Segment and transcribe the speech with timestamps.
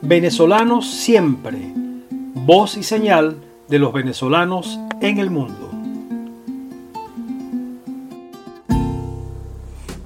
[0.00, 1.58] Venezolanos siempre,
[2.34, 3.36] voz y señal
[3.68, 5.70] de los venezolanos en el mundo.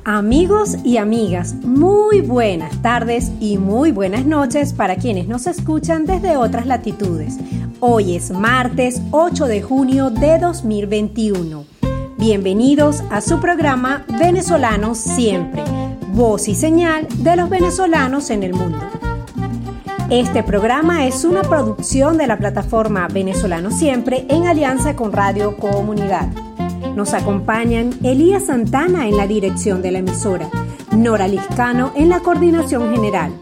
[0.05, 6.38] Amigos y amigas, muy buenas tardes y muy buenas noches para quienes nos escuchan desde
[6.38, 7.37] otras latitudes.
[7.81, 11.67] Hoy es martes 8 de junio de 2021.
[12.17, 15.63] Bienvenidos a su programa Venezolanos Siempre,
[16.15, 19.02] voz y señal de los venezolanos en el mundo.
[20.12, 26.29] Este programa es una producción de la plataforma Venezolano Siempre en alianza con Radio Comunidad.
[26.95, 30.51] Nos acompañan Elías Santana en la dirección de la emisora,
[30.95, 33.33] Nora Liscano en la coordinación general.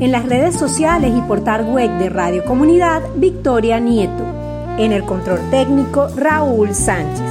[0.00, 4.24] En las redes sociales y portal web de Radio Comunidad, Victoria Nieto.
[4.78, 7.22] En el control técnico, Raúl Sánchez.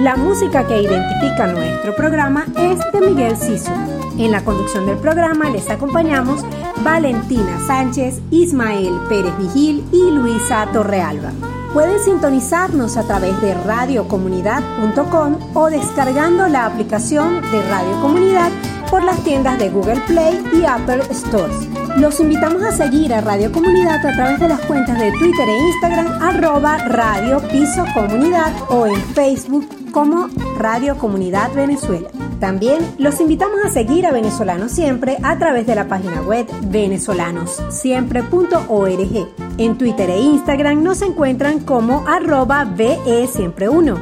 [0.00, 3.72] La música que identifica nuestro programa es de Miguel Siso.
[4.20, 6.44] En la conducción del programa les acompañamos
[6.84, 11.32] Valentina Sánchez, Ismael Pérez Vigil y Luisa Torrealba.
[11.72, 18.50] Pueden sintonizarnos a través de radiocomunidad.com o descargando la aplicación de Radio Comunidad
[18.90, 21.56] por las tiendas de Google Play y Apple Stores.
[21.96, 25.58] Los invitamos a seguir a Radio Comunidad a través de las cuentas de Twitter e
[25.68, 32.10] Instagram arroba Radio Piso Comunidad o en Facebook como Radio Comunidad Venezuela.
[32.40, 39.28] También los invitamos a seguir a Venezolanos Siempre a través de la página web venezolanossiempre.org.
[39.58, 43.94] En Twitter e Instagram nos encuentran como arroba VE Siempre 1.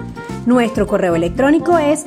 [0.47, 2.06] Nuestro correo electrónico es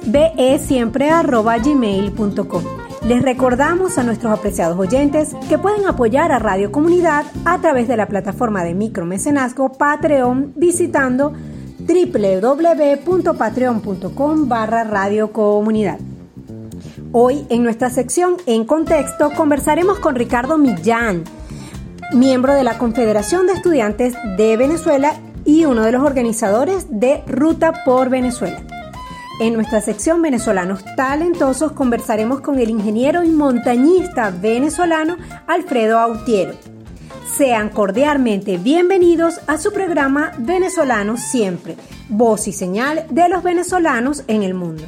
[1.63, 2.63] gmail.com
[3.05, 7.97] Les recordamos a nuestros apreciados oyentes que pueden apoyar a Radio Comunidad a través de
[7.97, 11.33] la plataforma de micromecenazgo Patreon visitando
[11.79, 15.99] www.patreon.com barra Radio Comunidad.
[17.13, 21.25] Hoy en nuestra sección En Contexto conversaremos con Ricardo Millán,
[22.13, 27.83] miembro de la Confederación de Estudiantes de Venezuela y uno de los organizadores de Ruta
[27.83, 28.61] por Venezuela.
[29.41, 35.17] En nuestra sección Venezolanos Talentosos conversaremos con el ingeniero y montañista venezolano
[35.47, 36.53] Alfredo Autiero.
[37.35, 41.75] Sean cordialmente bienvenidos a su programa Venezolanos Siempre,
[42.07, 44.85] voz y señal de los venezolanos en el mundo.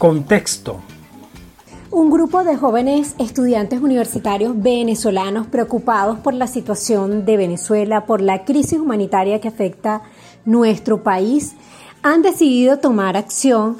[0.00, 0.80] Contexto.
[1.90, 8.46] Un grupo de jóvenes estudiantes universitarios venezolanos preocupados por la situación de Venezuela, por la
[8.46, 10.00] crisis humanitaria que afecta
[10.46, 11.54] nuestro país,
[12.02, 13.76] han decidido tomar acción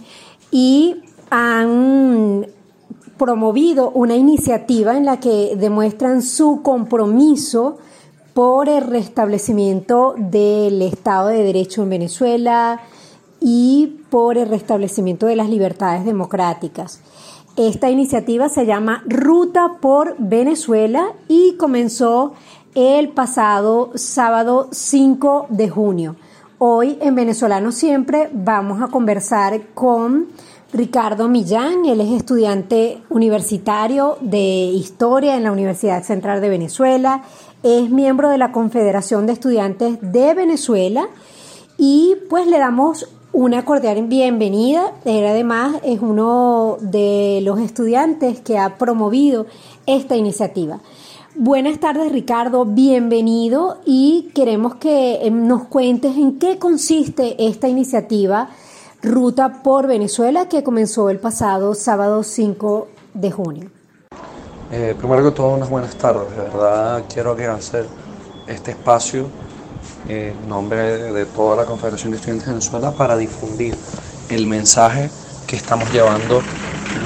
[0.50, 0.96] y
[1.30, 2.48] han
[3.16, 7.78] promovido una iniciativa en la que demuestran su compromiso
[8.34, 12.82] por el restablecimiento del Estado de Derecho en Venezuela,
[13.40, 17.00] y por el restablecimiento de las libertades democráticas.
[17.56, 22.32] Esta iniciativa se llama Ruta por Venezuela y comenzó
[22.74, 26.16] el pasado sábado 5 de junio.
[26.58, 30.28] Hoy en Venezolano Siempre vamos a conversar con
[30.72, 37.22] Ricardo Millán, él es estudiante universitario de Historia en la Universidad Central de Venezuela,
[37.64, 41.08] es miembro de la Confederación de Estudiantes de Venezuela
[41.76, 44.92] y pues le damos una cordial bienvenida.
[45.04, 49.46] Él además es uno de los estudiantes que ha promovido
[49.86, 50.80] esta iniciativa.
[51.36, 58.50] Buenas tardes Ricardo, bienvenido y queremos que em, nos cuentes en qué consiste esta iniciativa
[59.02, 63.70] Ruta por Venezuela que comenzó el pasado sábado 5 de junio.
[64.72, 66.30] Eh, primero que todo, unas buenas tardes.
[66.36, 67.86] De verdad quiero agradecer
[68.46, 69.28] este espacio
[70.08, 73.76] en nombre de toda la Confederación de Estudiantes de Venezuela para difundir
[74.28, 75.10] el mensaje
[75.46, 76.42] que estamos llevando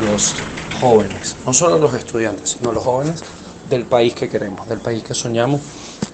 [0.05, 0.35] los
[0.81, 3.23] jóvenes, no solo los estudiantes, sino los jóvenes
[3.71, 5.61] del país que queremos, del país que soñamos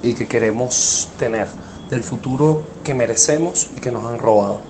[0.03, 1.49] y que queremos tener,
[1.91, 4.61] del futuro que merecemos y que nos han robado.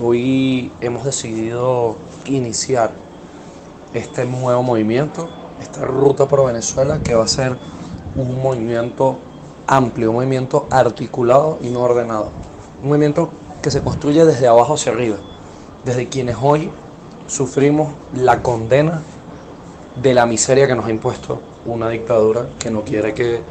[0.00, 2.92] Hoy hemos decidido iniciar
[3.92, 5.28] este nuevo movimiento,
[5.60, 7.56] esta ruta por Venezuela, que va a ser
[8.14, 9.18] un movimiento
[9.70, 12.30] amplio, un movimiento articulado y no ordenado.
[12.82, 13.30] Un movimiento
[13.62, 15.16] que se construye desde abajo hacia arriba,
[15.84, 16.70] desde quienes hoy
[17.28, 19.00] sufrimos la condena
[20.02, 23.42] de la miseria que nos ha impuesto una dictadura que no quiere que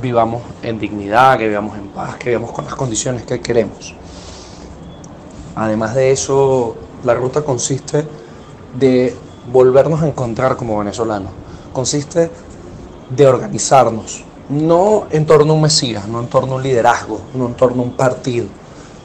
[0.00, 3.92] vivamos en dignidad, que vivamos en paz, que vivamos con las condiciones que queremos.
[5.56, 8.06] Además de eso, la ruta consiste
[8.78, 9.16] de
[9.50, 11.32] volvernos a encontrar como venezolanos,
[11.72, 12.30] consiste
[13.10, 17.46] de organizarnos, no en torno a un Mesías, no en torno a un liderazgo, no
[17.46, 18.46] en torno a un partido,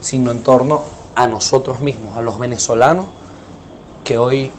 [0.00, 0.82] sino en torno
[1.14, 3.06] a nosotros mismos, a los venezolanos
[4.04, 4.50] que hoy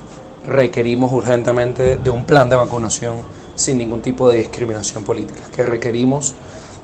[0.46, 3.18] requerimos urgentemente de un plan de vacunación
[3.56, 6.36] sin ningún tipo de discriminación política, que requerimos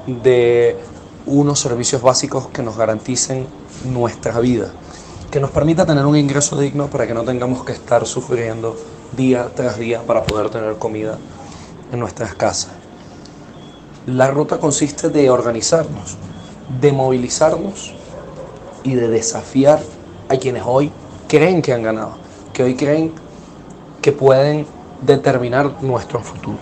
[0.07, 0.77] de
[1.25, 3.47] unos servicios básicos que nos garanticen
[3.85, 4.71] nuestra vida,
[5.29, 8.75] que nos permita tener un ingreso digno para que no tengamos que estar sufriendo
[9.15, 11.17] día tras día para poder tener comida
[11.91, 12.78] en nuestras casas.
[14.15, 16.17] La ruta consiste de organizarnos,
[16.81, 17.93] de movilizarnos
[18.83, 19.79] y de desafiar
[20.29, 20.91] a quienes hoy
[21.27, 22.13] creen que han ganado,
[22.51, 23.13] que hoy creen
[24.01, 24.65] que pueden
[25.03, 26.57] determinar nuestro futuro.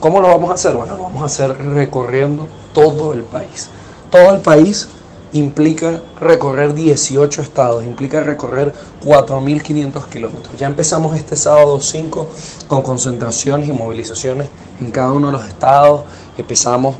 [0.00, 0.74] ¿Cómo lo vamos a hacer?
[0.74, 3.68] Bueno, lo vamos a hacer recorriendo todo el país.
[4.10, 4.88] Todo el país
[5.32, 8.74] implica recorrer 18 estados, implica recorrer
[9.04, 10.56] 4.500 kilómetros.
[10.58, 12.28] Ya empezamos este sábado 5
[12.66, 14.48] con concentraciones y movilizaciones
[14.80, 16.02] en cada uno de los estados.
[16.36, 16.96] Empezamos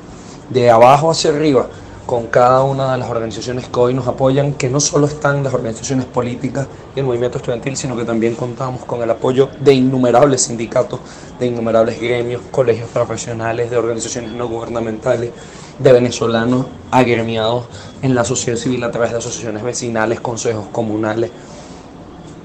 [0.51, 1.69] de abajo hacia arriba
[2.07, 5.55] con cada una de las organizaciones que hoy nos apoyan, que no solo están las
[5.55, 10.43] organizaciones políticas y el movimiento estudiantil, sino que también contamos con el apoyo de innumerables
[10.43, 11.01] sindicatos,
[11.39, 15.31] de innumerables gremios, colegios profesionales, de organizaciones no gubernamentales,
[15.79, 17.67] de venezolanos agremiados
[18.03, 21.31] en la sociedad civil a través de asociaciones vecinales, consejos comunales.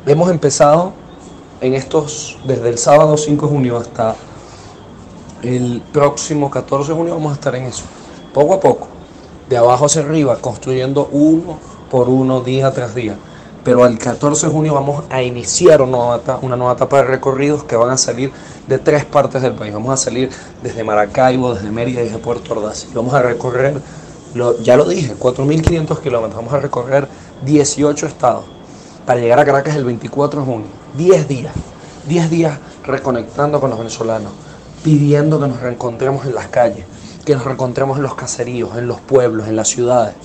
[0.05, 0.93] Hemos empezado
[1.59, 4.15] en estos, desde el sábado 5 de junio hasta
[5.43, 7.83] el próximo 14 de junio, vamos a estar en eso,
[8.33, 8.87] poco a poco
[9.49, 13.17] de abajo hacia arriba, construyendo uno por uno, día tras día.
[13.63, 15.97] Pero al 14 de junio vamos a iniciar una
[16.55, 18.31] nueva, etapa, de recorridos que van a salir
[18.67, 19.73] de tres partes del país.
[19.73, 20.29] Vamos a salir
[20.63, 22.87] desde Maracaibo, desde Mérida y desde Puerto Ordaz.
[22.89, 23.81] Y vamos a recorrer,
[24.33, 26.35] lo, ya lo dije, 4.500 kilómetros.
[26.37, 27.09] Vamos a recorrer
[27.43, 28.45] 18 estados
[29.05, 30.67] para llegar a Caracas el 24 de junio.
[30.95, 31.53] 10 días.
[32.07, 34.31] 10 días reconectando con los venezolanos,
[34.87, 36.85] pidiendo que nos reencontremos en las calles
[37.25, 40.15] que nos reencontremos en los caseríos, en los pueblos, en las ciudades,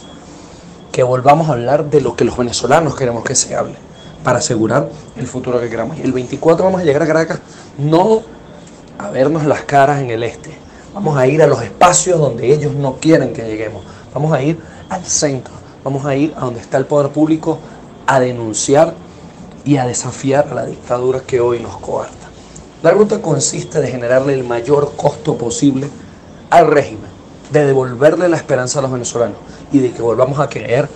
[0.92, 3.74] que volvamos a hablar de lo que los venezolanos queremos que se hable,
[4.22, 5.98] para asegurar el futuro que queramos.
[5.98, 7.40] Y el 24 vamos a llegar a Caracas
[7.76, 8.22] no
[9.00, 10.56] a vernos las caras en el este,
[10.94, 13.82] vamos a ir a los espacios donde ellos no quieren que lleguemos,
[14.14, 17.58] vamos a ir al centro, vamos a ir a donde está el poder público
[18.06, 18.94] a denunciar
[19.64, 22.21] y a desafiar a la dictadura que hoy nos coarta.
[22.82, 25.88] La ruta consiste de generarle el mayor costo posible
[26.50, 27.10] al régimen,
[27.52, 29.38] de devolverle la esperanza a los venezolanos
[29.70, 30.88] y de que volvamos a creer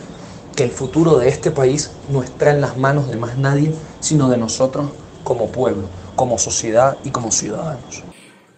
[0.56, 4.28] que el futuro de este país no está en las manos de más nadie, sino
[4.28, 4.90] de nosotros
[5.22, 5.84] como pueblo,
[6.16, 8.02] como sociedad y como ciudadanos.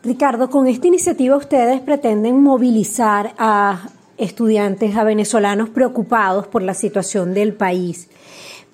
[0.03, 7.35] Ricardo, con esta iniciativa ustedes pretenden movilizar a estudiantes, a venezolanos preocupados por la situación
[7.35, 8.09] del país.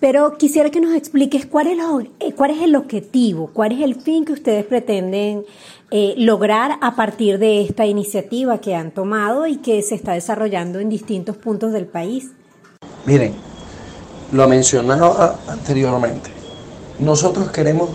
[0.04, 1.78] Pero quisiera que nos expliques cuál es,
[2.20, 5.46] eh, cuál es el objetivo, cuál es el fin que ustedes pretenden
[5.90, 10.78] eh, lograr a partir de esta iniciativa que han tomado y que se está desarrollando
[10.78, 12.32] en distintos puntos del país?
[13.06, 13.32] Miren,
[14.30, 16.28] lo mencionaba anteriormente.
[16.98, 17.88] Nosotros queremos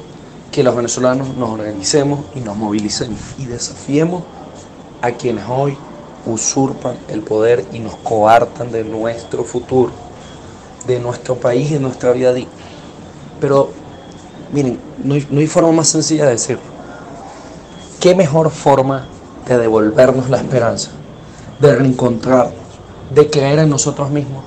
[0.52, 4.24] que los venezolanos nos organicemos y nos movilicemos y desafiemos
[5.04, 5.78] a quienes hoy
[6.26, 9.92] usurpan el poder y nos coartan de nuestro futuro,
[10.90, 12.34] de nuestro país y de nuestra vida.
[13.40, 13.72] Pero,
[14.52, 16.62] miren, no hay, forma más sencilla de decirlo
[18.00, 19.08] ¿Qué mejor forma
[19.48, 20.92] de devolvernos la esperanza,
[21.60, 22.54] de reencontrarnos,
[23.14, 24.44] de creer en nosotros mismos,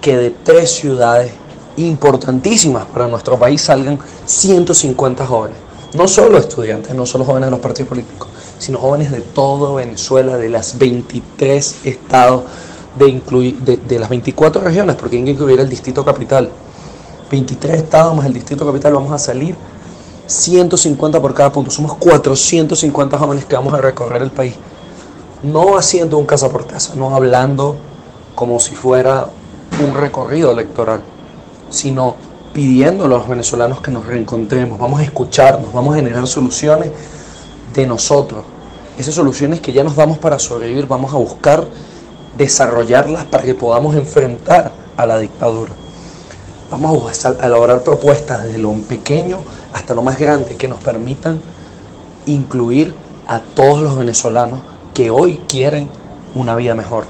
[0.00, 1.32] que de tres ciudades
[1.76, 5.58] importantísimas para nuestro país salgan 150 jóvenes?
[5.94, 8.28] No solo estudiantes, no solo jóvenes de los partidos políticos,
[8.58, 12.44] sino jóvenes de todo Venezuela, de las 23 estados,
[12.98, 16.50] de, incluir, de las 24 regiones, porque hay que incluir el distrito capital.
[17.30, 19.56] 23 estados más el distrito capital, vamos a salir
[20.26, 21.70] 150 por cada punto.
[21.70, 24.54] Somos 450 jóvenes que vamos a recorrer el país.
[25.42, 27.76] No haciendo un casa por casa, no hablando
[28.34, 29.28] como si fuera
[29.82, 31.02] un recorrido electoral,
[31.70, 32.16] sino
[32.52, 36.90] pidiendo a los venezolanos que nos reencontremos, vamos a escucharnos, vamos a generar soluciones
[37.74, 38.44] de nosotros.
[38.96, 41.66] Esas soluciones que ya nos damos para sobrevivir, vamos a buscar
[42.36, 45.72] desarrollarlas para que podamos enfrentar a la dictadura.
[46.70, 49.38] Vamos a elaborar propuestas desde lo pequeño
[49.72, 51.40] hasta lo más grande que nos permitan
[52.26, 52.94] incluir
[53.26, 54.60] a todos los venezolanos
[54.92, 55.88] que hoy quieren
[56.34, 57.04] una vida mejor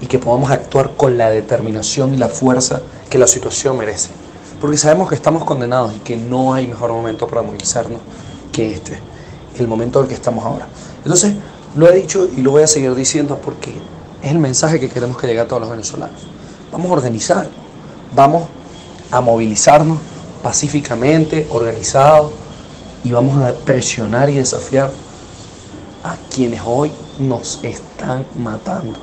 [0.00, 4.10] y que podamos actuar con la determinación y la fuerza que la situación merece.
[4.60, 8.00] Porque sabemos que estamos condenados y que no hay mejor momento para movilizarnos
[8.52, 9.00] que este,
[9.58, 10.66] el momento en el que estamos ahora.
[10.98, 11.34] Entonces,
[11.76, 13.74] lo he dicho y lo voy a seguir diciendo porque
[14.26, 16.20] es el mensaje que queremos que llegue a todos los venezolanos.
[16.72, 17.48] Vamos a organizar,
[18.12, 18.48] vamos
[19.12, 19.98] a movilizarnos
[20.42, 22.32] pacíficamente, organizados,
[23.04, 24.90] y vamos a presionar y desafiar
[26.02, 26.90] a quienes hoy
[27.20, 28.98] nos están matando.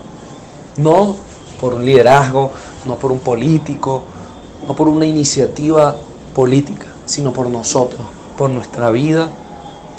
[0.75, 1.15] No
[1.61, 2.51] por un liderazgo,
[2.85, 4.03] no por un político,
[4.67, 5.95] no por una iniciativa
[6.35, 8.01] política, sino por nosotros,
[8.37, 9.29] por nuestra vida,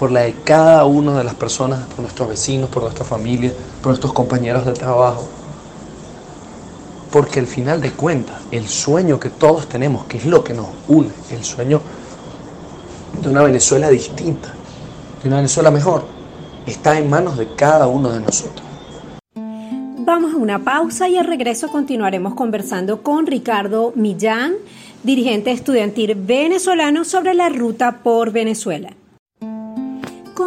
[0.05, 3.87] por la de cada una de las personas, por nuestros vecinos, por nuestra familia, por
[3.87, 5.27] nuestros compañeros de trabajo.
[7.11, 10.67] Porque al final de cuentas, el sueño que todos tenemos, que es lo que nos
[10.89, 11.81] une, el sueño
[13.19, 14.53] de una Venezuela distinta,
[15.23, 16.05] de una Venezuela mejor,
[16.67, 18.63] está en manos de cada uno de nosotros.
[20.01, 24.53] Vamos a una pausa y al regreso continuaremos conversando con Ricardo Millán,
[25.03, 28.91] dirigente estudiantil venezolano, sobre la ruta por Venezuela.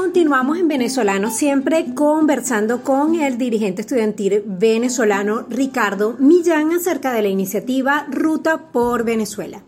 [0.08, 7.28] Continuamos en Venezolano siempre conversando con el dirigente estudiantil venezolano Ricardo Millán acerca de la
[7.28, 9.64] iniciativa Ruta por Venezuela.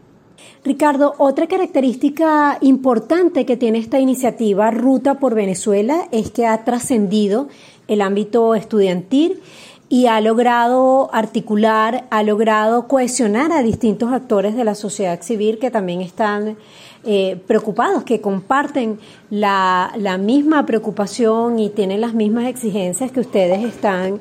[0.64, 7.50] Ricardo, otra característica importante que tiene esta iniciativa Ruta por Venezuela es que ha trascendido
[7.90, 9.42] el ámbito estudiantil
[9.90, 15.72] y ha logrado articular, ha logrado cohesionar a distintos actores de la sociedad civil que
[15.72, 16.58] también están
[17.04, 19.00] eh, preocupados, que comparten
[19.32, 19.92] la,
[20.22, 24.20] misma preocupación y tienen las mismas exigencias que ustedes están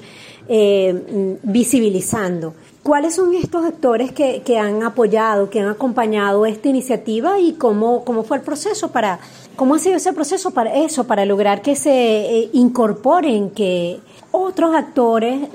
[0.48, 2.54] eh, visibilizando.
[2.82, 8.22] ¿Cuáles son estos actores que, han apoyado, que han acompañado esta iniciativa y cómo, cómo
[8.22, 9.20] fue el proceso para,
[9.58, 14.00] cómo ha sido ese proceso para eso, para lograr que se eh, incorporen, que
[14.30, 15.48] otros actores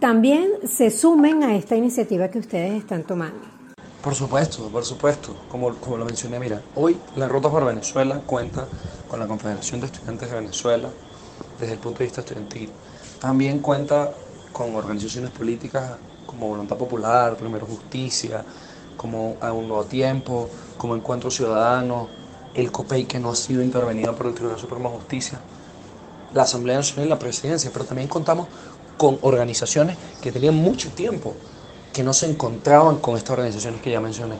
[0.00, 3.38] también se sumen a esta iniciativa que ustedes están tomando.
[4.02, 5.36] Por supuesto, por supuesto.
[5.48, 8.66] Como, como lo mencioné, mira, hoy la Ruta por Venezuela cuenta
[9.08, 10.90] con la Confederación de Estudiantes de Venezuela
[11.60, 12.70] desde el punto de vista estudiantil.
[13.20, 14.10] También cuenta
[14.52, 15.92] con organizaciones políticas
[16.26, 18.44] como Voluntad Popular, Primero Justicia,
[18.96, 22.23] como A un Nuevo Tiempo, como Encuentro Ciudadano,
[22.54, 25.40] el COPEI que no ha sido intervenido por el Tribunal Supremo de Justicia
[26.34, 28.48] la Asamblea Nacional y la Presidencia, pero también contamos
[28.98, 31.34] con organizaciones que tenían mucho tiempo
[31.92, 34.36] que no se encontraban con estas organizaciones que ya mencioné.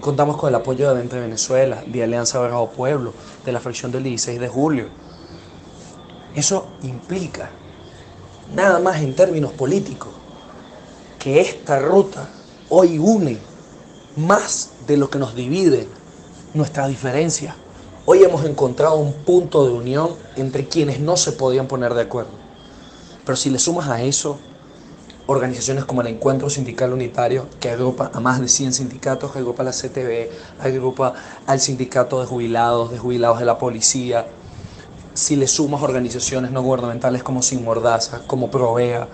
[0.00, 3.12] Contamos con el apoyo de Vente Venezuela, de Alianza Bravo Pueblo,
[3.44, 4.88] de la fracción del 16 de julio.
[6.34, 7.50] Eso implica,
[8.54, 10.10] nada más en términos políticos,
[11.18, 12.28] que esta ruta
[12.68, 13.38] hoy une
[14.16, 15.88] más de lo que nos divide
[16.56, 17.54] nuestra diferencia.
[18.06, 22.30] Hoy hemos encontrado un punto de unión entre quienes no se podían poner de acuerdo.
[23.24, 24.38] Pero si le sumas a eso
[25.26, 29.62] organizaciones como el Encuentro Sindical Unitario, que agrupa a más de 100 sindicatos, que agrupa
[29.62, 31.14] a la CTV, agrupa
[31.46, 34.26] al Sindicato de Jubilados, de Jubilados de la Policía,
[35.14, 39.08] si le sumas organizaciones no gubernamentales como Sin Mordaza, como Provea,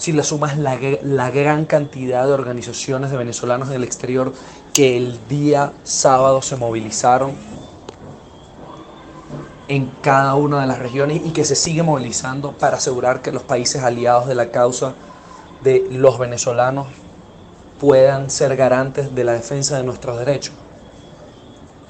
[0.00, 4.32] si le sumas la, la, gran cantidad de organizaciones de venezolanos en el exterior
[4.72, 7.32] que el día sábado se movilizaron
[9.68, 13.42] en cada una de las regiones y que se sigue movilizando para asegurar que los
[13.42, 14.94] países aliados de la causa
[15.62, 16.86] de los venezolanos
[17.78, 20.54] puedan ser garantes de la defensa de nuestros derechos.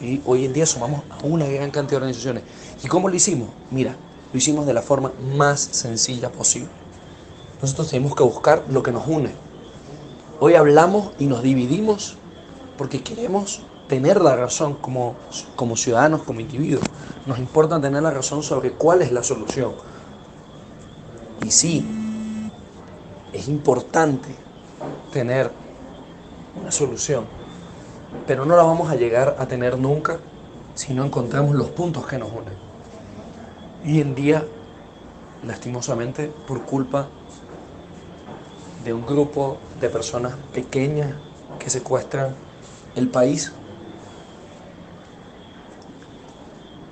[0.01, 2.43] Y hoy en día sumamos a una gran cantidad de organizaciones.
[2.83, 3.51] ¿Y cómo lo hicimos?
[3.71, 3.95] Mira,
[4.33, 6.80] lo hicimos de la forma más sencilla posible
[7.63, 9.31] nosotros tenemos que buscar lo que nos une.
[10.41, 12.17] Hoy hablamos y nos dividimos
[12.79, 15.17] porque queremos tener la razón como,
[15.57, 16.85] como ciudadanos, como individuos.
[17.27, 19.73] Nos importa tener la razón sobre cuál es la solución.
[21.45, 21.87] Y sí,
[23.33, 24.29] es importante
[25.13, 25.51] tener
[26.59, 27.27] una solución,
[28.27, 30.19] pero no la vamos a llegar a tener nunca
[30.75, 32.55] si no encontramos los puntos que nos unen.
[33.85, 34.47] Hoy en día,
[35.45, 37.09] lastimosamente, por culpa
[38.85, 41.15] de un grupo de personas pequeñas
[41.59, 42.35] que secuestran
[42.95, 43.53] el país,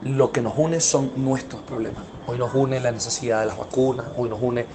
[0.03, 2.03] lo que nos une son nuestros problemas.
[2.27, 4.67] Hoy nos une la necesidad de las vacunas, hoy nos une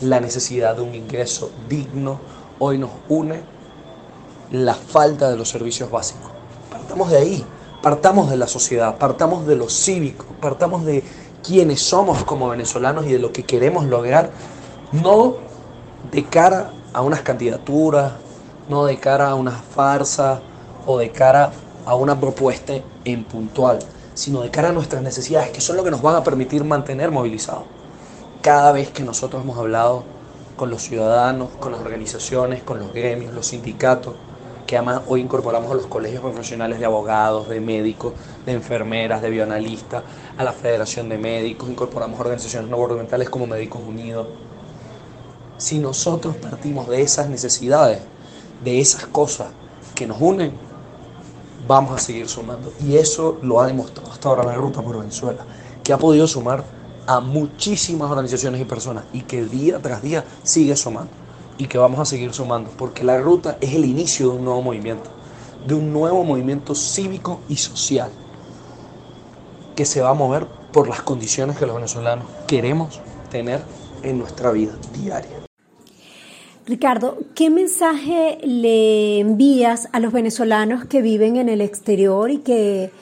[0.00, 2.20] la necesidad de un ingreso digno,
[2.58, 3.40] hoy nos une
[4.50, 6.30] la falta de los servicios básicos.
[6.70, 7.44] Partamos de ahí,
[7.82, 11.04] partamos de la sociedad, partamos de lo cívico, partamos de
[11.42, 14.30] quienes somos como venezolanos y de lo que queremos lograr,
[14.92, 15.51] no
[16.10, 18.12] de cara a unas candidaturas,
[18.68, 20.40] no de cara a una farsa
[20.86, 21.52] o de cara
[21.86, 23.78] a una propuesta en puntual,
[24.14, 27.10] sino de cara a nuestras necesidades, que son lo que nos van a permitir mantener
[27.10, 27.64] movilizados.
[28.40, 30.04] Cada vez que nosotros hemos hablado
[30.56, 34.14] con los ciudadanos, con las organizaciones, con los gremios, los sindicatos,
[34.66, 38.14] que además hoy incorporamos a los colegios profesionales de abogados, de médicos,
[38.46, 40.02] de enfermeras, de bioanalistas,
[40.36, 44.28] a la Federación de Médicos, incorporamos organizaciones no gubernamentales como Médicos Unidos,
[45.62, 48.00] si nosotros partimos de esas necesidades,
[48.64, 49.48] de esas cosas
[49.94, 50.52] que nos unen,
[51.68, 52.72] vamos a seguir sumando.
[52.80, 55.46] Y eso lo ha demostrado hasta ahora la Ruta por Venezuela,
[55.84, 56.64] que ha podido sumar
[57.06, 61.12] a muchísimas organizaciones y personas y que día tras día sigue sumando
[61.58, 64.62] y que vamos a seguir sumando, porque la ruta es el inicio de un nuevo
[64.62, 65.10] movimiento,
[65.66, 68.10] de un nuevo movimiento cívico y social.
[69.76, 73.00] que se va a mover por las condiciones que los venezolanos queremos
[73.30, 73.62] tener
[74.02, 75.41] en nuestra vida diaria.
[76.66, 82.92] Ricardo, ¿qué mensaje le envías a los venezolanos que viven en el exterior y que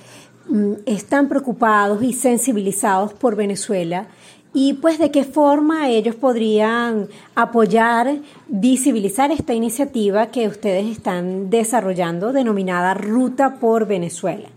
[0.49, 4.07] mm, están preocupados y sensibilizados por Venezuela?
[4.55, 8.17] Y pues de qué forma ellos podrían apoyar,
[8.49, 14.49] visibilizar esta iniciativa que ustedes están desarrollando denominada Ruta por Venezuela.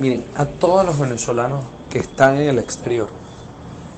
[0.00, 3.08] Miren, a todos los venezolanos que están en el exterior,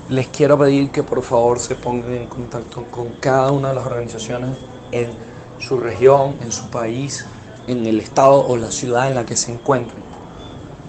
[0.09, 3.85] les quiero pedir que por favor se pongan en contacto con cada una de las
[3.85, 4.49] organizaciones
[4.91, 5.11] en
[5.59, 7.25] su región, en su país,
[7.67, 10.01] en el estado o la ciudad en la que se encuentren.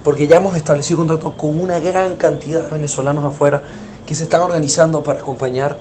[0.03, 3.62] Porque ya hemos establecido contacto con una gran cantidad de venezolanos afuera
[4.07, 5.77] que se están organizando para acompañar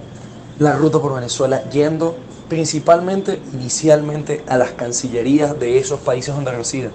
[0.59, 2.17] la ruta por Venezuela, yendo
[2.49, 6.91] principalmente, inicialmente, a las cancillerías de esos países donde residen.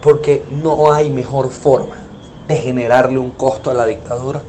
[0.00, 1.96] Porque no hay mejor forma
[2.46, 4.42] de generarle un costo a la dictadura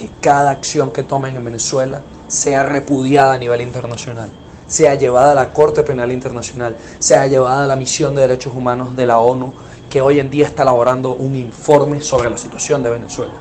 [0.00, 4.30] que cada acción que tomen en Venezuela sea repudiada a nivel internacional,
[4.66, 8.96] sea llevada a la Corte Penal Internacional, sea llevada a la Misión de Derechos Humanos
[8.96, 9.52] de la ONU,
[9.90, 13.34] que hoy en día está elaborando un informe sobre la situación de Venezuela.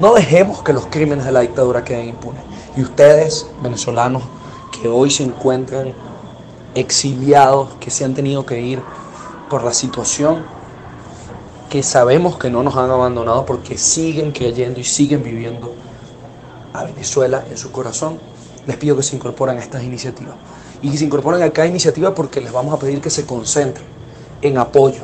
[0.00, 2.42] No dejemos que los crímenes de la dictadura queden impunes.
[2.74, 4.22] Y ustedes, venezolanos,
[4.80, 5.92] que hoy se encuentran
[6.74, 8.80] exiliados, que se han tenido que ir
[9.50, 10.42] por la situación,
[11.72, 15.74] que sabemos que no nos han abandonado porque siguen creyendo y siguen viviendo
[16.74, 18.20] a Venezuela en su corazón,
[18.66, 20.34] les pido que se incorporen a estas iniciativas.
[20.82, 23.86] Y que se incorporen a cada iniciativa porque les vamos a pedir que se concentren
[24.42, 25.00] en apoyo.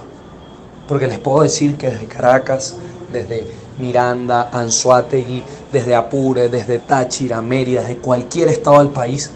[0.87, 2.77] Porque les puedo decir que desde Caracas,
[3.11, 3.47] desde
[3.79, 9.31] Miranda, Anzuategui, desde Apure, desde Táchira, Mérida, desde cualquier estado del país,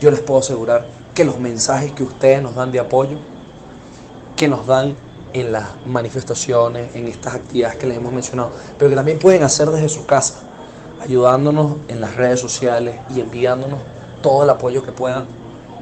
[0.00, 3.18] yo les puedo asegurar que los mensajes que ustedes nos dan de apoyo,
[4.36, 4.96] que nos dan
[5.32, 9.70] en las manifestaciones, en estas actividades que les hemos mencionado, pero que también pueden hacer
[9.70, 10.40] desde su casa,
[11.00, 13.80] ayudándonos en las redes sociales y enviándonos
[14.22, 15.26] todo el apoyo que puedan,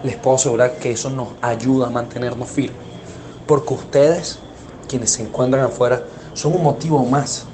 [0.02, 2.78] les puedo asegurar que eso nos ayuda a mantenernos firmes.
[3.46, 4.38] Porque ustedes,
[4.88, 7.44] quienes se encuentran afuera, son un motivo más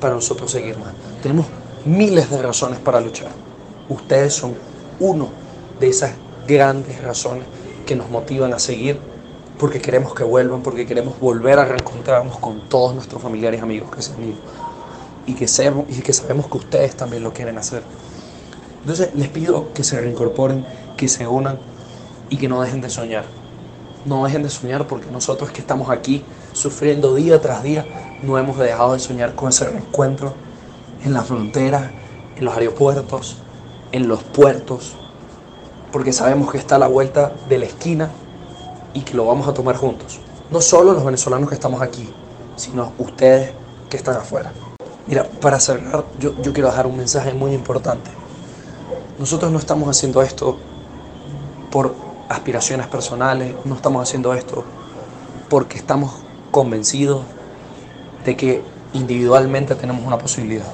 [0.00, 0.92] para nosotros seguir más.
[1.22, 1.46] Tenemos
[1.84, 3.30] miles de razones para luchar.
[3.88, 4.54] Ustedes son
[5.00, 5.28] uno
[5.80, 6.12] de esas
[6.46, 7.44] grandes razones
[7.86, 9.00] que nos motivan a seguir
[9.58, 13.90] porque queremos que vuelvan, porque queremos volver a reencontrarnos con todos nuestros familiares y amigos
[13.94, 14.36] que se han ido
[15.26, 17.82] y que, sabemos, y que sabemos que ustedes también lo quieren hacer.
[18.80, 20.64] Entonces les pido que se reincorporen,
[20.96, 21.58] que se unan
[22.30, 23.24] y que no dejen de soñar.
[24.04, 27.84] No dejen de soñar porque nosotros que estamos aquí sufriendo día tras día,
[28.22, 30.34] no hemos dejado de soñar con ese reencuentro
[31.04, 31.90] en la frontera,
[32.36, 33.38] en los aeropuertos,
[33.90, 34.94] en los puertos,
[35.90, 38.10] porque sabemos que está a la vuelta de la esquina
[38.96, 40.18] y que lo vamos a tomar juntos.
[40.50, 42.08] No solo los venezolanos que estamos aquí,
[42.56, 43.50] sino ustedes
[43.90, 44.52] que están afuera.
[45.06, 48.10] Mira, para cerrar, yo, yo quiero dejar un mensaje muy importante.
[49.18, 50.56] Nosotros no estamos haciendo esto
[51.70, 51.94] por
[52.30, 54.64] aspiraciones personales, no estamos haciendo esto
[55.50, 56.12] porque estamos
[56.50, 57.20] convencidos
[58.24, 58.62] de que
[58.94, 60.72] individualmente tenemos una posibilidad.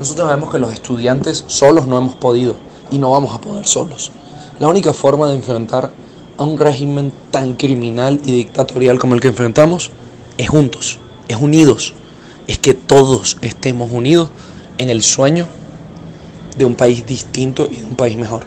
[0.00, 2.56] Nosotros sabemos que los estudiantes solos no hemos podido
[2.90, 4.10] y no vamos a poder solos.
[4.58, 5.92] La única forma de enfrentar
[6.40, 9.92] a un régimen tan criminal y dictatorial como el que enfrentamos
[10.38, 10.98] es juntos,
[11.28, 11.94] es unidos
[12.50, 14.30] es que todos estemos unidos
[14.78, 15.46] en el sueño
[16.58, 18.44] de un país distinto y un país mejor.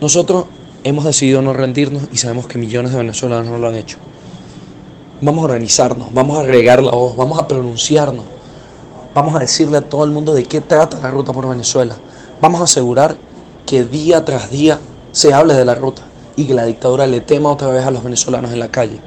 [0.00, 0.44] Nosotros
[0.84, 3.98] hemos decidido no rendirnos y sabemos que millones de venezolanos no lo han hecho.
[5.20, 8.24] Vamos a organizarnos, vamos a regar la voz, vamos a pronunciarnos,
[9.12, 11.96] vamos a decirle a todo el mundo de qué trata la ruta por Venezuela.
[12.40, 13.16] Vamos a asegurar
[13.66, 14.78] que día tras día
[15.16, 16.02] se hable de la ruta
[16.36, 19.00] y que la dictadura le tema otra vez a los venezolanos en la calle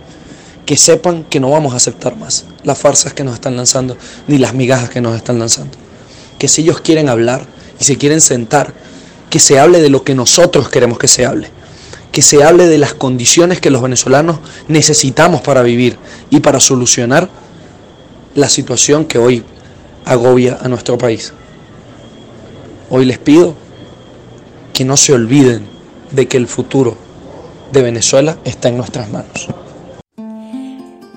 [0.66, 3.96] que sepan que no vamos a aceptar más las farsas que nos están lanzando
[4.28, 5.78] ni las migajas que nos están lanzando.
[6.40, 7.46] Que si ellos quieren hablar
[7.80, 8.74] y se quieren sentar,
[9.30, 11.52] que se hable de lo que nosotros queremos que se hable.
[12.12, 16.00] Que se hable de las condiciones que los venezolanos necesitamos para vivir
[16.32, 17.30] y para solucionar
[18.34, 19.44] la situación que hoy
[20.06, 21.34] agobia a nuestro país.
[22.90, 23.54] Hoy les pido
[24.74, 25.79] que no se olviden
[26.12, 26.96] de que el futuro
[27.72, 29.48] de Venezuela está en nuestras manos.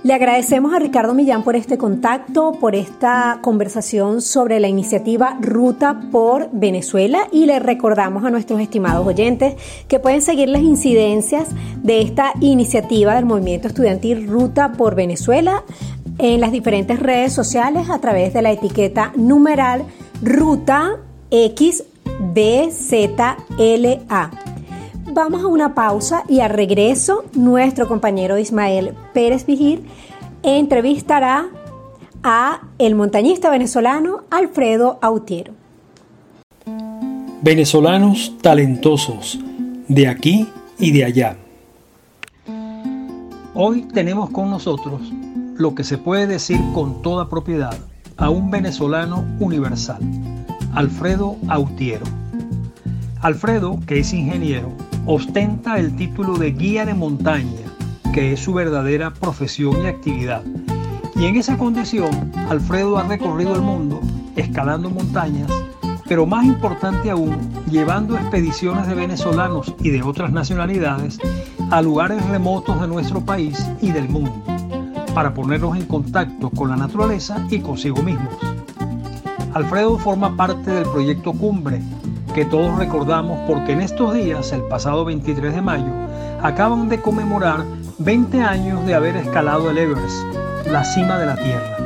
[0.04, 6.08] Le agradecemos a Ricardo Millán por este contacto, por esta conversación sobre la iniciativa Ruta
[6.10, 9.54] por Venezuela y le recordamos a nuestros estimados oyentes
[9.86, 11.50] que pueden seguir las incidencias
[11.84, 15.62] de esta iniciativa del movimiento estudiantil Ruta por Venezuela
[16.18, 19.84] en las diferentes redes sociales a través de la etiqueta numeral
[20.20, 20.96] Ruta
[21.30, 21.82] XBZLA.
[25.14, 29.82] Vamos a una pausa y al regreso nuestro compañero Ismael Pérez Vigir
[30.42, 31.50] entrevistará
[32.22, 35.52] a el montañista venezolano Alfredo Autiero.
[37.42, 39.38] Venezolanos talentosos
[39.86, 40.48] de aquí
[40.78, 41.36] y de allá.
[43.52, 45.02] Hoy tenemos con nosotros
[45.56, 47.76] lo que se puede decir con toda propiedad
[48.16, 50.00] a un venezolano universal,
[50.72, 52.06] Alfredo Autiero.
[53.20, 54.72] Alfredo, que es ingeniero,
[55.06, 57.62] ostenta el título de guía de montaña,
[58.14, 60.42] que es su verdadera profesión y actividad.
[61.16, 64.00] Y en esa condición, Alfredo ha recorrido el mundo
[64.36, 65.50] escalando montañas,
[66.08, 67.36] pero más importante aún,
[67.70, 71.18] llevando expediciones de venezolanos y de otras nacionalidades
[71.70, 74.42] a lugares remotos de nuestro país y del mundo,
[75.14, 78.34] para ponerlos en contacto con la naturaleza y consigo mismos.
[79.54, 81.82] Alfredo forma parte del proyecto Cumbre,
[82.32, 85.92] que todos recordamos porque en estos días, el pasado 23 de mayo,
[86.42, 87.64] acaban de conmemorar
[87.98, 90.24] 20 años de haber escalado el Everest,
[90.66, 91.76] la cima de la Tierra,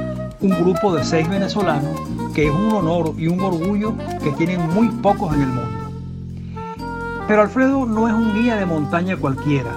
[0.41, 2.01] un grupo de seis venezolanos
[2.33, 5.91] que es un honor y un orgullo que tienen muy pocos en el mundo.
[7.27, 9.73] Pero Alfredo no es un guía de montaña cualquiera.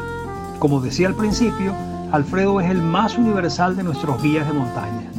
[0.60, 1.74] Como decía al principio,
[2.12, 5.10] Alfredo es el más universal de nuestros guías de montaña,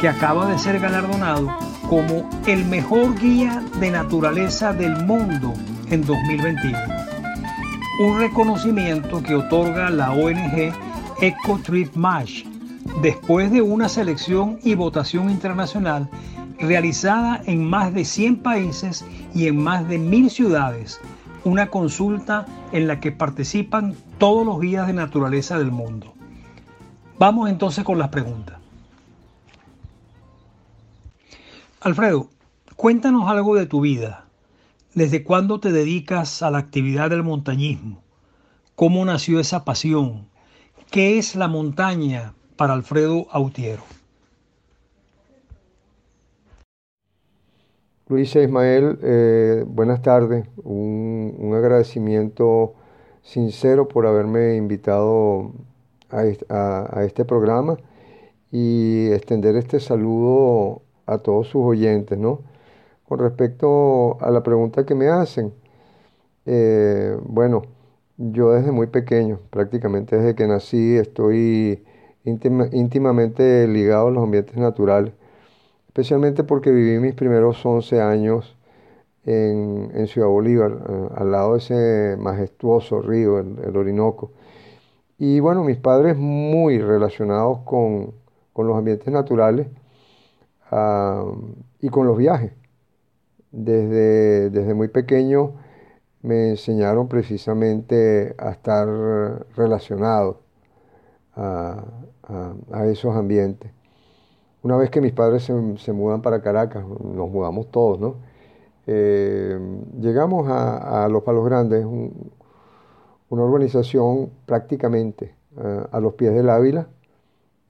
[0.00, 1.48] que acaba de ser galardonado
[1.90, 5.52] como el mejor guía de naturaleza del mundo
[5.90, 6.78] en 2021.
[8.06, 10.72] Un reconocimiento que otorga la ONG
[11.20, 12.44] Eco Trip Match
[13.02, 16.08] después de una selección y votación internacional
[16.60, 21.00] realizada en más de 100 países y en más de mil ciudades,
[21.42, 26.14] una consulta en la que participan todos los guías de naturaleza del mundo.
[27.18, 28.59] Vamos entonces con las preguntas.
[31.82, 32.28] Alfredo,
[32.76, 34.26] cuéntanos algo de tu vida.
[34.94, 38.02] ¿Desde cuándo te dedicas a la actividad del montañismo?
[38.74, 40.26] ¿Cómo nació esa pasión?
[40.90, 43.82] ¿Qué es la montaña para Alfredo Autiero?
[48.08, 50.46] Luis Ismael, eh, buenas tardes.
[50.62, 52.74] Un, agradecimiento
[53.22, 55.52] sincero por haberme invitado
[56.10, 57.78] a este programa
[58.52, 62.40] y extender este saludo a todos sus oyentes, ¿no?
[63.08, 65.52] Con respecto a la pregunta que me hacen,
[66.46, 67.62] eh, bueno,
[68.16, 71.84] yo desde muy pequeño, prácticamente desde que nací, estoy
[72.24, 75.12] íntimamente ligado a los ambientes naturales,
[75.88, 78.56] especialmente porque viví mis primeros 11 años
[79.24, 84.32] en, Ciudad Bolívar, eh, al lado de ese majestuoso río, el, Orinoco.
[85.18, 88.14] Y bueno, mis padres muy relacionados con,
[88.52, 89.68] con los ambientes naturales,
[90.70, 92.52] y con los viajes.
[93.52, 95.54] Desde, desde muy pequeño
[96.22, 98.86] me enseñaron precisamente a estar
[99.56, 100.40] relacionado
[101.34, 101.84] a,
[102.86, 103.72] esos ambientes.
[104.62, 108.16] Una vez que mis padres se, mudan para Caracas, nos mudamos todos, ¿no?
[108.86, 109.58] Eh,
[110.00, 115.34] llegamos a, Los Palos Grandes, una urbanización prácticamente
[115.92, 116.88] a los pies del Ávila,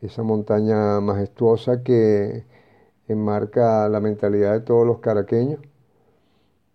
[0.01, 2.45] esa montaña majestuosa que
[3.13, 5.61] enmarca la mentalidad de todos los caraqueños.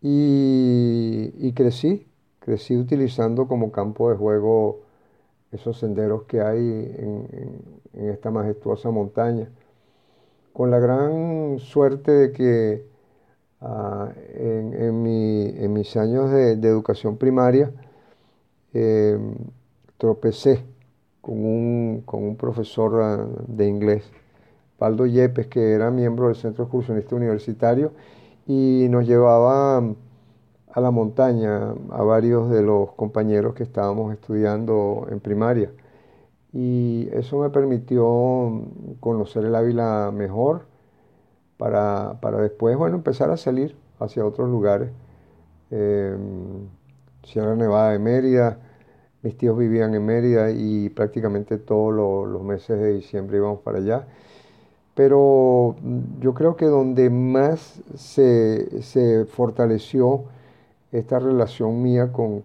[0.01, 2.07] Y, crecí,
[2.39, 4.81] crecí utilizando como campo de juego
[5.51, 7.27] esos senderos que hay en,
[7.93, 9.49] esta majestuosa montaña,
[10.53, 12.85] con la gran suerte de que
[13.61, 15.01] ah, en,
[15.73, 17.71] mis años de, educación primaria
[18.73, 19.35] em,
[19.97, 20.63] tropecé
[21.21, 24.03] con un, con un profesor ah, de inglés
[24.77, 27.91] Paldo Yepes, que era miembro del Centro Excursionista Universitario,
[28.47, 35.19] y nos llevaba a la montaña a varios de los compañeros que estábamos estudiando en
[35.21, 35.71] primaria.
[36.53, 38.63] Y eso me permitió
[38.99, 40.65] conocer el Ávila mejor
[41.57, 44.91] para, después, bueno, empezar a salir hacia otros lugares.
[45.71, 46.67] Em,
[47.23, 48.59] Sierra Nevada de Mérida,
[49.23, 51.93] mis tíos vivían en Mérida y prácticamente todos
[52.27, 54.07] los meses de diciembre íbamos para allá
[54.95, 60.25] pero mm, yo creo que donde más se, fortaleció
[60.91, 62.41] esta relación mía con,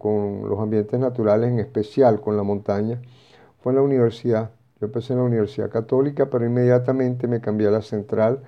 [0.48, 3.00] los ambientes naturales, en especial con la montaña,
[3.62, 4.50] fue en la universidad.
[4.80, 8.42] Yo empecé en la Universidad Católica, pero inmediatamente me cambié a la central,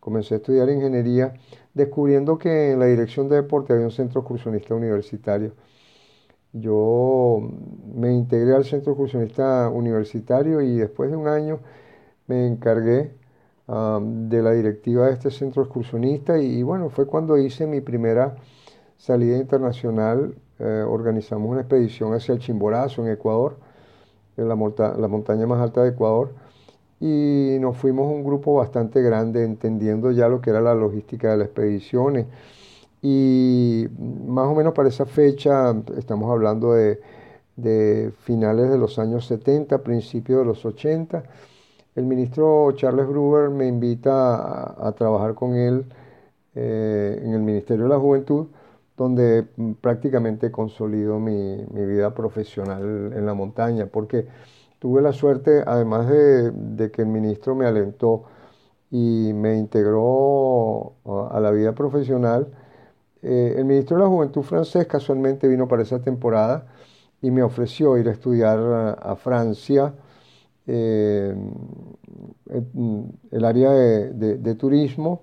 [0.00, 1.34] comencé a estudiar ingeniería,
[1.74, 5.52] descubriendo que en la dirección de deporte había un centro excursionista universitario.
[6.52, 7.40] Yo
[7.94, 11.60] me integré al centro excursionista universitario y después de un año
[12.26, 13.12] me encargué
[13.66, 18.36] de la directiva de este centro excursionista y, bueno, fue cuando hice mi primera
[18.96, 23.56] salida internacional, eh, organizamos una expedición hacia el Chimborazo en Ecuador,
[24.36, 26.32] en la, la montaña más alta de Ecuador,
[27.00, 31.38] y nos fuimos un grupo bastante grande entendiendo ya lo que era la logística de
[31.38, 32.26] las expediciones.
[33.02, 37.00] Y más o menos para esa fecha, estamos hablando de,
[38.20, 41.24] finales de los años 70, principios de los 80,
[41.94, 45.84] el ministro Charles Brewer me invita a, trabajar con él
[46.54, 48.48] eh, en el Ministerio de la Juventud,
[48.96, 49.46] donde
[49.80, 54.26] prácticamente consolido mi, mi vida profesional en la montaña, porque
[54.82, 58.24] Tuve la suerte, además de, que el ministro me alentó
[58.90, 60.94] y me integró
[61.30, 62.48] a la vida profesional,
[63.22, 66.66] eh, el ministro de la Juventud francés casualmente vino para esa temporada
[67.20, 68.58] y me ofreció ir a estudiar
[69.00, 69.94] a, Francia
[70.66, 71.34] eh,
[73.30, 75.22] el área de, turismo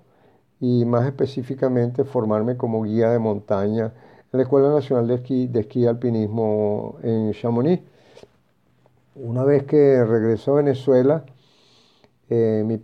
[0.60, 3.92] y más específicamente formarme como guía de montaña
[4.32, 7.82] en la Escuela Nacional de Esquí, de Esquí y Alpinismo en Chamonix.
[9.14, 11.24] Una vez que regresó a Venezuela,
[12.28, 12.78] eh, mi,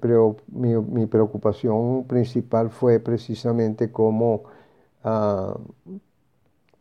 [1.06, 4.44] preocupación principal fue precisamente cómo
[5.04, 5.56] ah,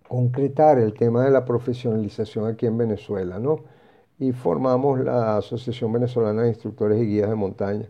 [0.08, 3.75] concretar el tema de la profesionalización aquí en Venezuela, ¿no?
[4.20, 7.90] Y formamos la Asociación Venezolana de Instructores y Guías de Montaña.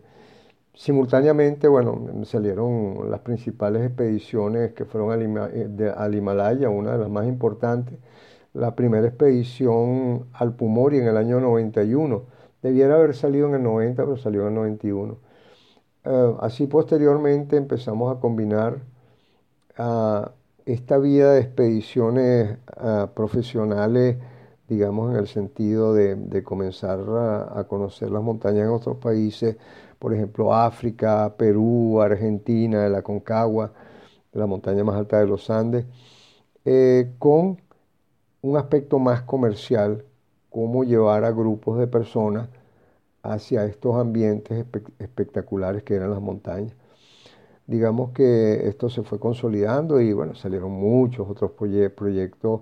[0.74, 7.98] Simultáneamente, bueno, salieron las principales expediciones que fueron al Himalaya, una de las más importantes,
[8.52, 12.24] la primera expedición al Pumori en el año 91.
[12.62, 15.18] Debiera haber salido en el 90, pero salió en el 91.
[16.04, 18.80] Eh, así posteriormente empezamos a combinar
[19.78, 20.32] ah,
[20.66, 24.18] esta vida de expediciones ah, profesionales,
[24.68, 29.56] digamos en el sentido de, comenzar a, conocer las montañas en otros países,
[29.98, 33.72] por ejemplo África, Perú, Argentina, la Concagua,
[34.32, 35.86] la montaña más alta de los Andes,
[36.64, 37.58] eh, con
[38.42, 40.04] un aspecto más comercial,
[40.50, 42.48] cómo llevar a grupos de personas
[43.22, 44.64] hacia estos ambientes
[44.98, 46.74] espectaculares que eran las montañas.
[47.66, 52.60] Digamos que esto se fue consolidando y bueno, salieron muchos otros proyectos,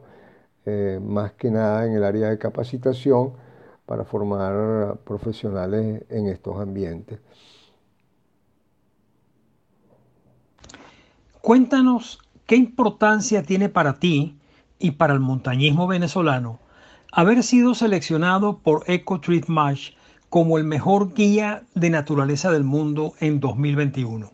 [0.66, 3.32] eh, más que nada en el área de capacitación
[3.86, 7.20] para formar profesionales en estos ambientes.
[11.40, 14.38] Cuéntanos qué importancia tiene para ti
[14.78, 16.58] y para el montañismo venezolano
[17.12, 19.20] haber sido seleccionado por Eco
[20.30, 24.33] como el mejor guía de naturaleza del mundo en 2021.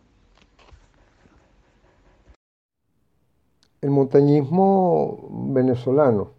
[3.81, 6.33] El montañismo venezolano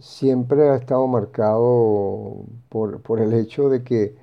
[0.00, 4.16] siempre ha estado marcado por, el hecho de que,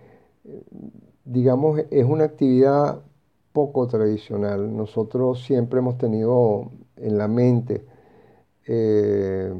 [1.26, 3.02] digamos, es una actividad
[3.52, 4.76] poco tradicional.
[4.76, 7.86] Nosotros siempre hemos tenido en la mente
[8.68, 9.54] eh,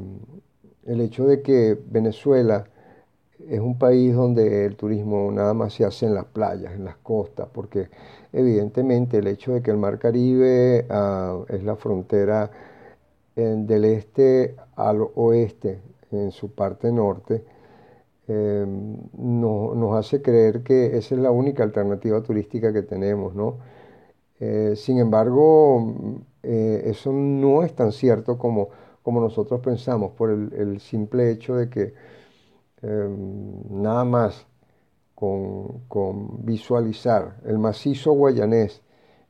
[0.86, 2.66] el hecho de que Venezuela
[3.50, 6.96] es un país donde el turismo nada más se hace en las playas, en las
[6.98, 7.90] costas, porque
[8.34, 12.52] evidentemente el hecho de que el Mar Caribe ah, es la frontera
[13.36, 17.44] del este al oeste, en su parte norte,
[18.28, 18.66] eh,
[19.18, 23.58] nos hace creer que esa es la única alternativa turística que tenemos, ¿no?
[24.40, 28.70] Eh, sin embargo, eso no es tan cierto como
[29.04, 31.94] como nosotros pensamos, por el, simple hecho de que
[32.82, 34.48] em, nada más
[35.16, 38.82] con, visualizar el macizo guayanés,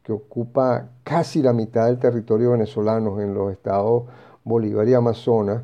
[0.04, 4.06] que ocupa casi la mitad del territorio venezolano en los estados
[4.44, 5.64] Bolívar y Amazonas,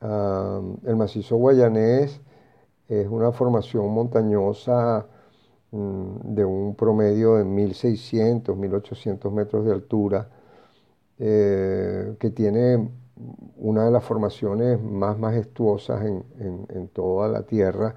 [0.00, 2.20] el macizo guayanés
[2.88, 5.06] es una formación montañosa
[5.70, 10.28] mm, de un promedio de 1600, 1800 metros de altura,
[11.18, 12.88] eh, que tiene
[13.56, 17.96] una de las formaciones más majestuosas en, toda la tierra,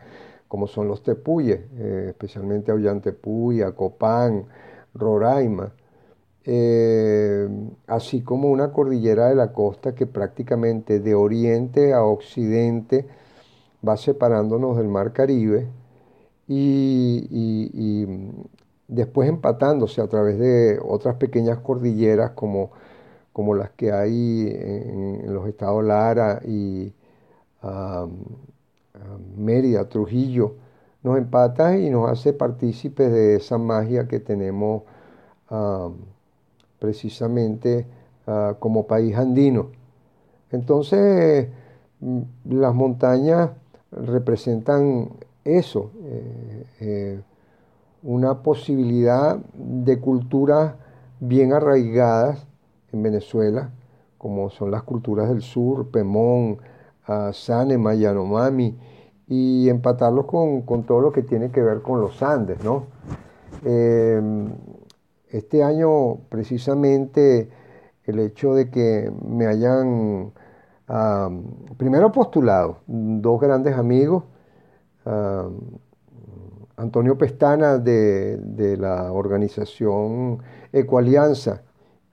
[0.52, 4.48] como son los tepuyes, eh, especialmente Ollantepuy, Acopán,
[4.94, 5.72] Roraima,
[6.44, 7.48] eh,
[7.88, 13.08] así como una cordillera de la costa que prácticamente de oriente a occidente
[13.88, 15.70] va separándonos del mar Caribe
[16.50, 18.08] y, y
[18.90, 22.72] después empatándose a través de otras pequeñas cordilleras como
[23.32, 26.94] como las que hay en, los estados Lara y
[29.38, 30.56] Mérida, Trujillo,
[31.04, 34.84] nos empata y nos hace partícipes de esa magia que tenemos
[36.80, 37.86] precisamente
[38.28, 39.68] ah, como país andino.
[40.52, 41.48] Entonces,
[42.00, 43.52] mm, las montañas
[43.92, 45.10] representan
[45.44, 47.22] eso, eh, eh,
[48.04, 50.74] una posibilidad de culturas
[51.20, 52.48] bien arraigadas
[52.92, 53.70] en Venezuela,
[54.18, 56.58] como son las culturas del sur, Pemón,
[57.34, 58.78] Sanema, Yanomami
[59.28, 62.86] y empatarlos con, todo lo que tiene que ver con los Andes, ¿no?
[63.64, 64.50] Em,
[65.30, 67.50] este año precisamente
[68.06, 70.34] el hecho de que me hayan
[71.78, 74.24] primero postulado dos grandes amigos,
[76.76, 80.40] Antonio Pestana de, la organización
[80.74, 81.62] Ecoalianza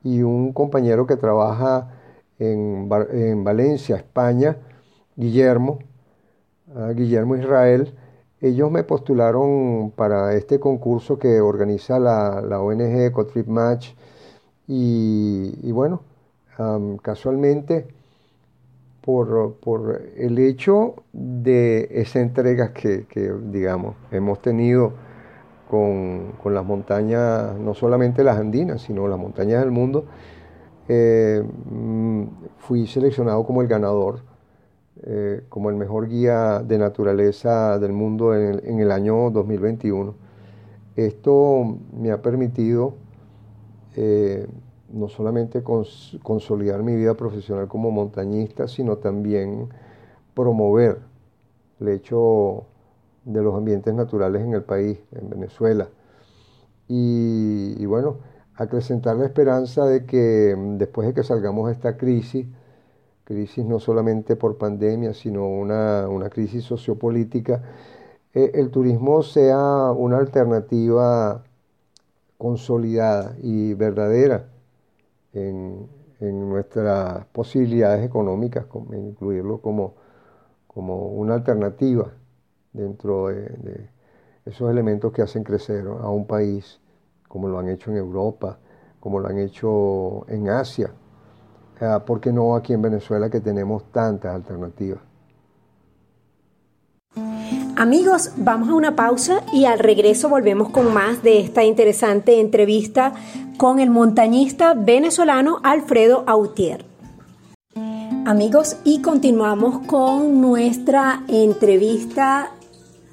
[0.05, 1.89] y un compañero que trabaja
[2.39, 4.59] en, Valencia, España,
[5.19, 5.81] Guillermo,
[6.95, 7.93] Guillermo Israel,
[8.41, 13.95] ellos me postularon para este concurso que organiza la, ONG Ecotrip Match
[14.69, 16.03] y, bueno,
[17.03, 17.89] casualmente
[19.01, 23.07] por, el hecho de esa entrega que,
[23.51, 24.93] digamos, hemos tenido
[25.69, 30.07] con, las montañas, no solamente las andinas, sino las montañas del mundo,
[30.89, 32.25] eh, mm,
[32.59, 34.21] fui seleccionado como el ganador,
[35.03, 40.15] eh, como el mejor guía de naturaleza del mundo en el, año 2021.
[40.97, 42.95] Esto me ha permitido
[43.97, 44.47] eh,
[44.93, 49.69] no solamente consolidar mi vida profesional como montañista, sino también
[50.35, 50.99] promover
[51.81, 52.67] el hecho
[53.25, 55.89] de los ambientes naturales en el país, en Venezuela.
[56.89, 58.19] Y, bueno,
[58.55, 62.47] acrecentar la esperanza de que después de que salgamos de esta crisis,
[63.29, 67.63] crisis no solamente por pandemia, sino una, crisis sociopolítica,
[68.33, 71.45] eh, el turismo sea una alternativa
[72.39, 74.47] consolidada y verdadera
[75.35, 79.95] en, nuestras posibilidades económicas, incluirlo como,
[80.67, 82.11] como una alternativa
[82.73, 83.91] dentro de,
[84.47, 86.81] esos elementos que hacen crecer a un país,
[87.29, 88.59] como lo han hecho en Europa,
[88.99, 90.91] como lo han hecho en Asia,
[91.81, 95.01] ah, ¿por qué no aquí en Venezuela que tenemos tantas alternativas?
[97.77, 103.13] Amigos, vamos a una pausa y al regreso volvemos con más de esta interesante entrevista
[103.57, 106.85] con el montañista venezolano Alfredo Autier.
[108.27, 112.51] Amigos, y continuamos con nuestra entrevista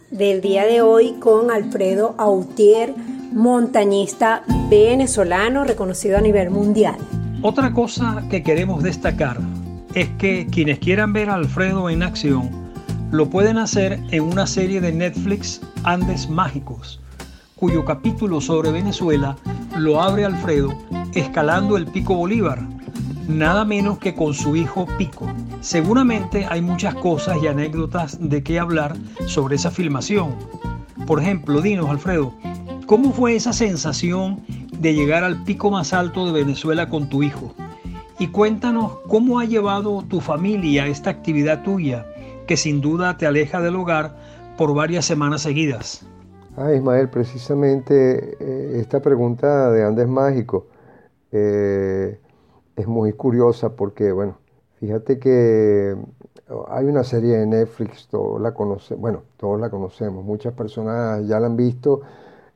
[0.10, 2.96] del día de hoy con Alfredo Autier,
[3.32, 6.98] montañista venezolano reconocido a nivel mundial.
[7.42, 9.40] Otra cosa que queremos destacar
[9.94, 12.50] es que quienes quieran ver a Alfredo en acción,
[13.12, 17.00] lo pueden hacer en una serie de Netflix Andes Mágicos,
[17.56, 19.36] cuyo capítulo sobre Venezuela
[19.78, 20.76] lo abre Alfredo
[21.14, 22.62] escalando el Pico Bolívar,
[23.28, 25.28] nada menos que con su hijo Pico.
[25.62, 28.96] Seguramente hay muchas cosas y anécdotas de qué hablar
[29.28, 30.36] sobre esa filmación.
[31.06, 32.34] Por ejemplo, dinos Alfredo,
[32.86, 34.42] ¿cómo fue esa sensación
[34.80, 37.54] de llegar al pico más alto de Venezuela con tu hijo?
[38.20, 42.06] Y cuéntanos cómo ha llevado tu familia esta actividad tuya
[42.48, 44.16] que sin duda te aleja del hogar
[44.58, 46.06] por varias semanas seguidas.
[46.58, 50.68] Ah, Ismael, precisamente eh, esta pregunta de Andes Mágico
[51.32, 52.18] eh,
[52.76, 54.38] es muy curiosa porque, bueno,
[54.80, 55.96] fíjate que
[56.70, 61.40] hay una serie de Netflix, todos la conocemos, bueno, todos la conocemos, muchas personas ya
[61.40, 62.02] la han visto,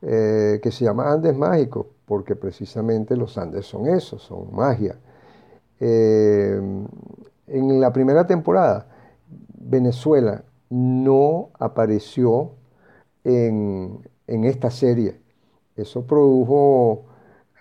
[0.01, 4.97] eh, que se llama Andes Mágico, porque precisamente los Andes son eso, son magia.
[5.79, 6.87] en
[7.79, 8.87] la primera temporada,
[9.59, 12.53] Venezuela no apareció
[13.23, 15.21] en, esta serie.
[15.75, 17.05] Eso produjo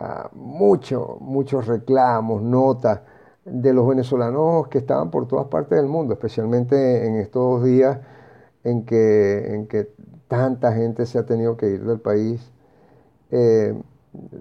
[0.00, 3.02] ah, muchos reclamos, notas
[3.44, 7.98] de los venezolanos que estaban por todas partes del mundo, especialmente en estos días
[8.64, 9.92] en que, en que
[10.26, 12.50] tanta gente se ha tenido que ir del país.
[13.30, 13.78] Eh,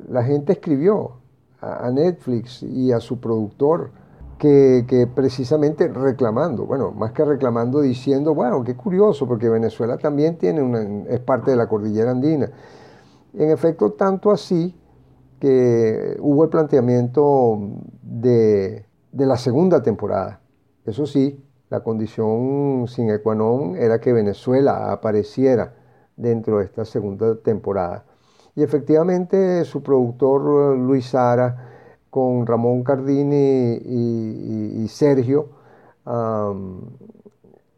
[0.10, 1.18] la gente escribió
[1.62, 3.92] a Netflix y a su productor
[4.38, 10.62] que, precisamente reclamando, bueno, más que reclamando, diciendo, bueno, qué curioso, porque Venezuela también tiene
[10.62, 12.52] una, es parte de la cordillera andina.
[13.34, 14.76] En efecto, tanto así
[15.40, 17.60] que hubo el planteamiento
[18.02, 20.42] de, la segunda temporada.
[20.86, 25.74] Eso sí, la condición sin equanon era que Venezuela apareciera
[26.16, 28.06] dentro de esta segunda temporada.
[28.58, 31.68] Y efectivamente su productor Luis Sara
[32.10, 35.50] con Ramón Cardini y, Sergio,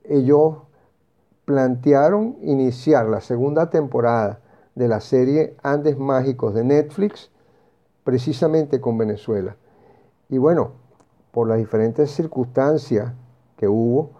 [0.06, 0.56] ellos
[1.44, 4.40] plantearon iniciar la segunda temporada
[4.74, 7.30] de la serie Andes Mágicos de Netflix
[8.06, 9.58] precisamente con Venezuela.
[10.30, 10.72] Y bueno,
[11.32, 13.12] por las diferentes circunstancias
[13.58, 14.12] que hubo,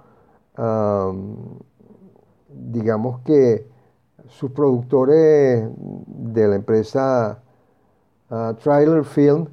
[2.50, 3.79] digamos que
[4.30, 7.40] sus productores de la empresa
[8.30, 9.48] uh, Trailer Film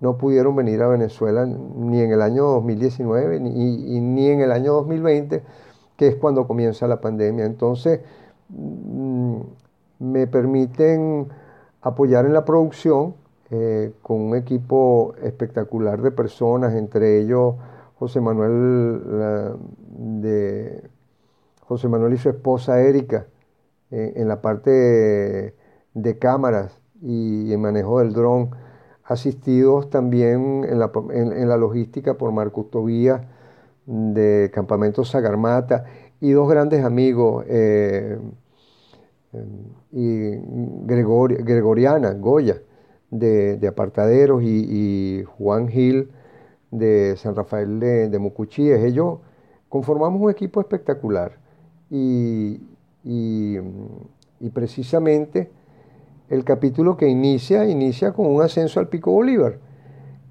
[0.00, 4.74] no pudieron venir a Venezuela ni en el año 2019 ni, ni en el año
[4.74, 5.42] 2020
[5.98, 7.44] que es cuando comienza la pandemia.
[7.44, 8.00] Entonces,
[8.48, 9.40] mm,
[9.98, 11.28] me permiten
[11.82, 13.14] apoyar en la producción
[13.50, 17.56] eh, con un equipo espectacular de personas, entre ellos
[17.98, 19.02] José Manuel,
[20.22, 20.88] de,
[21.66, 23.26] José Manuel y su esposa Erika,
[23.90, 25.54] eh, en la parte
[25.94, 28.50] de, cámaras y manejo del dron,
[29.04, 33.22] asistidos también en la, en, la logística por Marcos Tobías
[33.86, 35.84] de Campamento Sagarmata
[36.20, 38.18] y dos grandes amigos, eh,
[39.92, 40.30] y
[40.84, 42.60] Gregoriana, Goya,
[43.10, 46.10] de, Apartaderos y, Juan Gil
[46.70, 48.84] de San Rafael de, de Mucuchíes.
[48.84, 49.20] Ellos
[49.68, 51.38] conformamos un equipo espectacular
[51.90, 52.60] y,
[54.52, 55.50] precisamente
[56.28, 59.58] el capítulo que inicia, inicia con un ascenso al Pico Bolívar.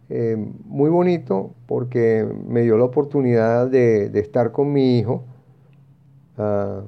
[0.09, 5.23] Eh, muy bonito porque me dio la oportunidad de, estar con mi hijo,
[6.37, 6.81] ah,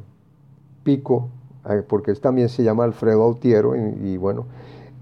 [0.83, 1.29] Pico,
[1.65, 4.45] ah, porque él también se llama Alfredo Autiero y bueno,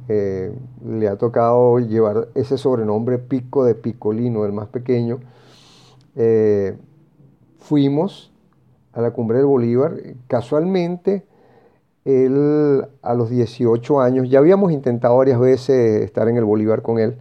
[0.09, 0.53] eh,
[0.85, 5.19] le ha tocado llevar ese sobrenombre Pico de Picolino, el más pequeño.
[6.15, 6.75] Eh,
[7.59, 8.31] fuimos
[8.97, 9.93] a la cumbre del Bolívar.
[10.27, 11.25] Casualmente,
[12.05, 16.99] él a los 18 años, ya habíamos intentado varias veces estar en el Bolívar con
[16.99, 17.17] él,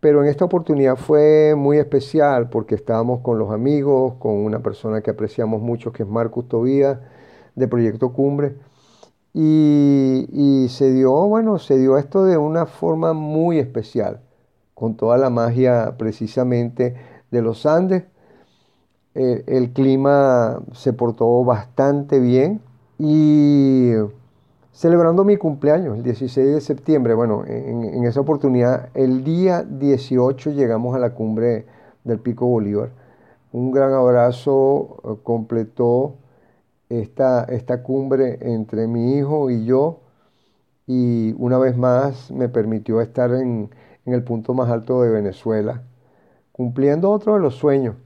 [0.00, 5.00] pero en esta oportunidad fue muy especial porque estábamos con los amigos, con una persona
[5.02, 6.98] que apreciamos mucho, que es Marcus Tobías,
[7.56, 8.54] de Proyecto Cumbre
[9.34, 14.20] y, se dio, bueno, se dio esto de una forma muy especial,
[14.74, 16.96] con toda la magia precisamente
[17.30, 18.04] de los Andes.
[19.20, 22.60] Eh, el clima se portó bastante bien
[23.00, 23.90] y
[24.72, 30.94] celebrando mi cumpleaños, el 16 de septiembre, bueno, en, esa oportunidad, el día 18 llegamos
[30.94, 31.66] a la cumbre
[32.04, 32.90] del Pico Bolívar.
[33.50, 36.14] Un gran abrazo eh, completó
[36.88, 39.98] esta, esta cumbre entre mi hijo y yo
[40.86, 43.70] y una vez más me permitió estar en,
[44.06, 45.82] el punto más alto de Venezuela,
[46.52, 47.96] cumpliendo otro de los sueños,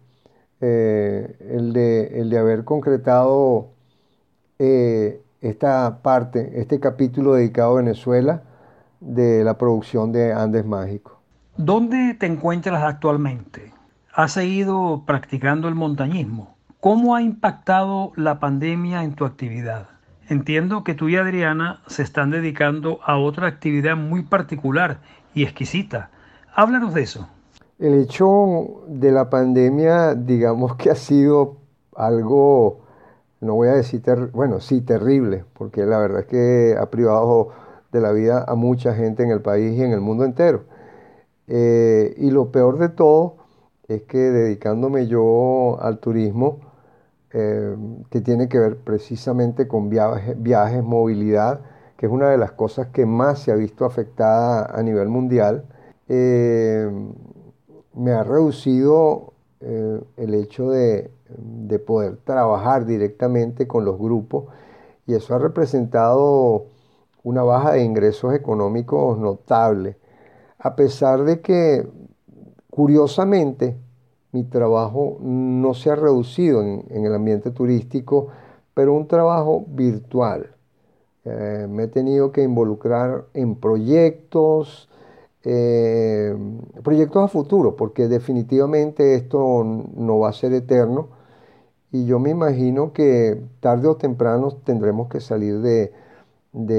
[0.63, 3.71] eh, el, de, el, de, haber concretado
[4.61, 8.43] eh, esta parte, este capítulo dedicado a Venezuela
[9.01, 11.21] de la producción de Andes Mágico.
[11.57, 13.73] ¿Dónde te encuentras actualmente?
[14.15, 16.55] ¿Has seguido practicando el montañismo?
[16.79, 19.89] ¿Cómo ha impactado la pandemia en tu actividad?
[20.29, 24.99] Entiendo que tú y Adriana se están dedicando a otra actividad muy particular
[25.35, 26.11] y exquisita.
[26.55, 27.29] Háblanos de eso.
[27.83, 31.57] El hecho de la pandemia, digamos que ha sido
[31.97, 32.83] algo,
[33.41, 34.01] no voy a decir,
[34.33, 37.49] bueno, sí, terrible, porque la verdad es que ha privado
[37.91, 40.63] de la vida a mucha gente en el país y en el mundo entero.
[41.49, 43.39] Eh, y lo peor de todo
[43.89, 46.61] es que dedicándome yo al turismo,
[47.33, 47.77] eh,
[48.11, 51.63] que tiene que ver precisamente con viajes, movilidad,
[51.97, 55.65] que es una de las cosas que más se ha visto afectada a nivel mundial.
[56.09, 56.89] Eh,
[57.95, 64.47] me ha reducido eh, el hecho de, de, poder trabajar directamente con los grupos
[65.07, 66.67] y eso ha representado
[67.23, 69.97] una baja de ingresos económicos notable,
[70.59, 71.87] a pesar de que,
[72.71, 73.77] curiosamente,
[74.33, 78.29] mi trabajo no se ha reducido en, el ambiente turístico,
[78.75, 80.55] pero un trabajo virtual.
[81.25, 84.89] Eh, me he tenido que involucrar en proyectos,
[85.45, 86.37] eh,
[86.83, 91.09] proyectos a futuro, porque definitivamente esto no va a ser eterno
[91.91, 95.93] y yo me imagino que tarde o temprano tendremos que salir de,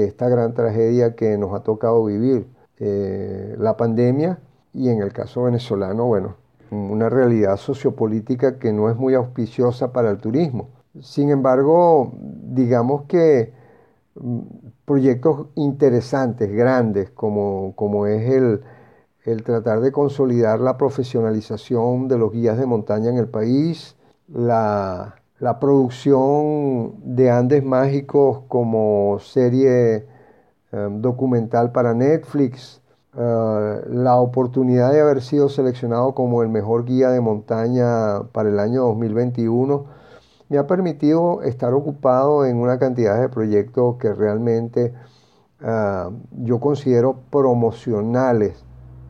[0.06, 2.46] esta gran tragedia que nos ha tocado vivir,
[2.78, 4.40] eh, la pandemia
[4.72, 6.36] y en el caso venezolano, bueno,
[6.70, 10.68] una realidad sociopolítica que no es muy auspiciosa para el turismo.
[11.00, 13.52] Sin embargo, digamos que
[14.16, 14.40] mm,
[14.84, 18.62] proyectos interesantes, grandes, como, como es el,
[19.24, 23.96] el tratar de consolidar la profesionalización de los guías de montaña en el país,
[24.28, 30.06] la, la producción de Andes Mágicos como serie
[30.72, 32.82] eh, documental para Netflix,
[33.16, 38.58] eh, la oportunidad de haber sido seleccionado como el mejor guía de montaña para el
[38.58, 40.03] año 2021
[40.48, 44.92] me ha permitido estar ocupado en una cantidad de proyectos que realmente
[45.60, 46.04] eh,
[46.42, 48.64] yo considero promocionales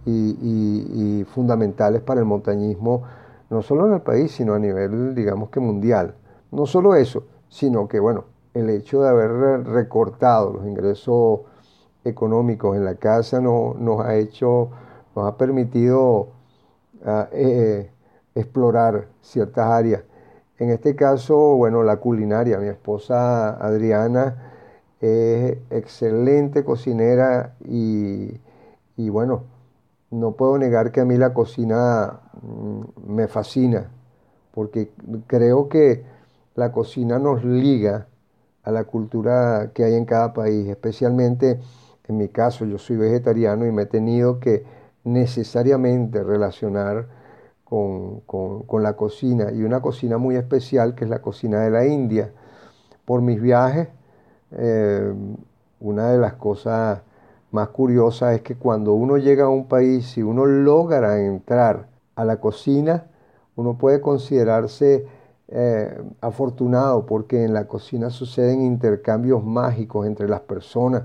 [0.07, 3.03] y, fundamentales para el montañismo,
[3.51, 6.15] no solo en el país, sino a nivel, digamos que mundial.
[6.53, 11.41] No solo eso, sino que, bueno, el hecho de haber recortado los ingresos
[12.05, 14.71] económicos en la casa no, nos ha hecho,
[15.17, 16.29] nos ha permitido
[17.05, 17.91] ah, eh,
[18.35, 20.03] explorar ciertas áreas
[20.59, 22.59] En este caso, bueno, la culinaria.
[22.59, 24.53] Mi esposa Adriana
[25.01, 28.41] es excelente cocinera y,
[28.97, 29.45] y bueno,
[30.11, 33.91] no puedo negar que a mí la cocina mm, me fascina,
[34.53, 34.91] porque
[35.27, 36.05] creo que
[36.55, 38.07] la cocina nos liga
[38.63, 41.61] a la cultura que hay en cada país, especialmente
[42.07, 44.65] en mi caso, yo soy vegetariano y me he tenido que
[45.05, 47.07] necesariamente relacionar
[48.27, 52.31] con, la cocina y una cocina muy especial que es la cocina de la India.
[53.05, 53.89] Por mis viajes,
[54.53, 55.13] eh,
[55.81, 57.01] una de las cosas
[57.51, 62.25] más curiosas es que cuando uno llega a un país y uno logra entrar a
[62.25, 63.07] la cocina,
[63.57, 65.07] uno puede considerarse
[65.49, 71.05] eh, afortunado porque en la cocina suceden intercambios mágicos entre las personas,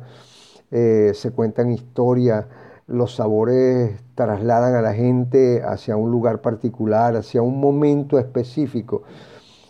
[0.72, 2.46] eh, se cuentan historias,
[2.90, 9.04] los sabores trasladan a la gente hacia un lugar particular, hacia un momento específico.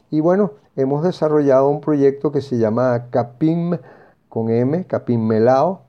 [0.09, 3.77] Y bueno, hemos desarrollado un proyecto que se llama Capim
[4.29, 5.81] con M, Capim Melao,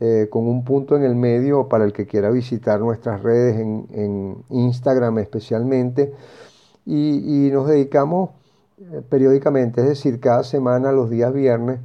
[0.00, 4.44] eh, con un punto en el medio para el que quiera visitar nuestras redes en,
[4.48, 6.14] Instagram especialmente.
[6.86, 8.30] Y, nos dedicamos
[8.78, 11.80] eh, periódicamente, es decir, cada semana, los días viernes,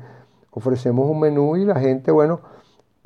[0.52, 2.40] ofrecemos un menú y la gente, bueno,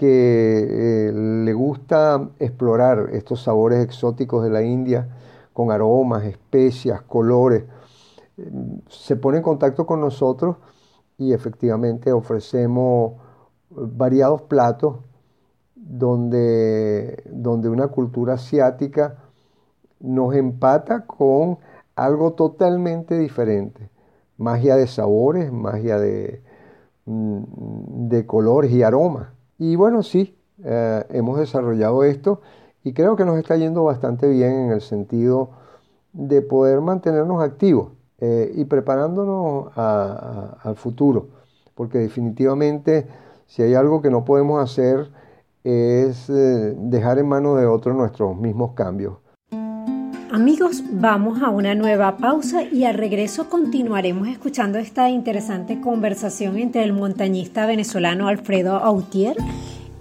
[0.04, 5.08] que eh, le gusta explorar estos sabores exóticos de la India
[5.54, 7.64] con aromas, especias, colores,
[8.90, 10.58] se pone en contacto con nosotros
[11.18, 13.14] y efectivamente ofrecemos
[13.70, 14.98] variados platos
[15.74, 19.16] donde, donde una cultura asiática
[20.02, 21.60] nos empata con
[21.96, 23.90] algo totalmente diferente.
[24.38, 26.44] Magia de sabores, magia de,
[27.06, 29.30] mm, de colores y aromas.
[29.66, 32.42] Y bueno, sí, eh, hemos desarrollado esto
[32.84, 35.52] y creo que nos está yendo bastante bien en el sentido
[36.12, 41.30] de poder mantenernos activos eh, y preparándonos al futuro,
[41.76, 43.08] porque definitivamente
[43.46, 45.10] si hay algo que no podemos hacer
[45.64, 49.23] es eh, dejar en manos de otros nuestros mismos cambios.
[50.34, 56.84] Amigos, vamos a una nueva pausa y al regreso continuaremos escuchando esta interesante conversación entre
[56.84, 59.38] el montañista venezolano Alfredo Autier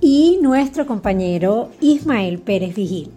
[0.01, 3.11] y nuestro compañero Ismael Pérez Vigil.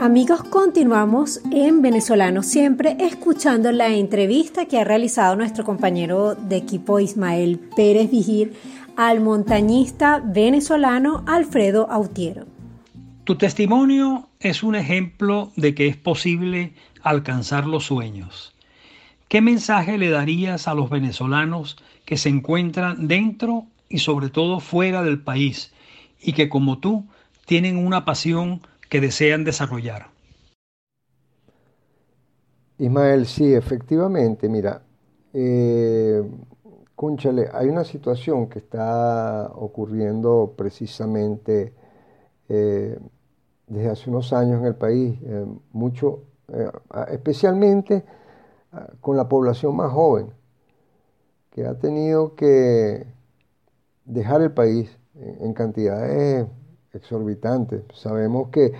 [0.00, 6.98] Amigos, continuamos en Venezolano Siempre escuchando la entrevista que ha realizado nuestro compañero de equipo
[6.98, 8.54] Ismael Pérez Vigir
[8.96, 12.46] al montañista venezolano Alfredo Autiero.
[13.24, 16.72] Tu testimonio es un ejemplo de que es posible
[17.02, 18.54] alcanzar los sueños.
[19.28, 25.02] ¿Qué mensaje le darías a los venezolanos que se encuentran dentro y sobre todo fuera
[25.02, 25.72] del país
[26.20, 27.06] y que como tú
[27.46, 30.08] tienen una pasión que desean desarrollar.
[32.78, 34.82] Ismael, sí, efectivamente, mira,
[35.32, 36.22] eh,
[37.52, 41.72] hay una situación que está ocurriendo precisamente
[42.48, 42.98] eh,
[43.70, 46.70] desde hace unos años en el país, eh, mucho, eh,
[47.10, 48.04] especialmente
[49.00, 50.28] con la población más joven,
[51.50, 53.04] que ha tenido que
[54.04, 56.46] dejar el país en cantidades
[56.92, 57.82] exorbitante.
[57.94, 58.72] Sabemos que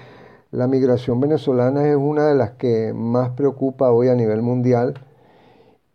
[0.50, 4.94] la migración venezolana es una de las que más preocupa hoy a nivel mundial.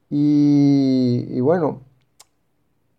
[0.10, 1.82] Y, bueno,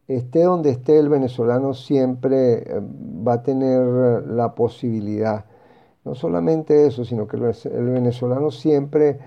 [0.07, 2.81] esté donde esté el venezolano siempre eh,
[3.27, 5.47] va a tener la posibilidad.
[6.07, 9.19] No solamente eso, sino que el venezolano siempre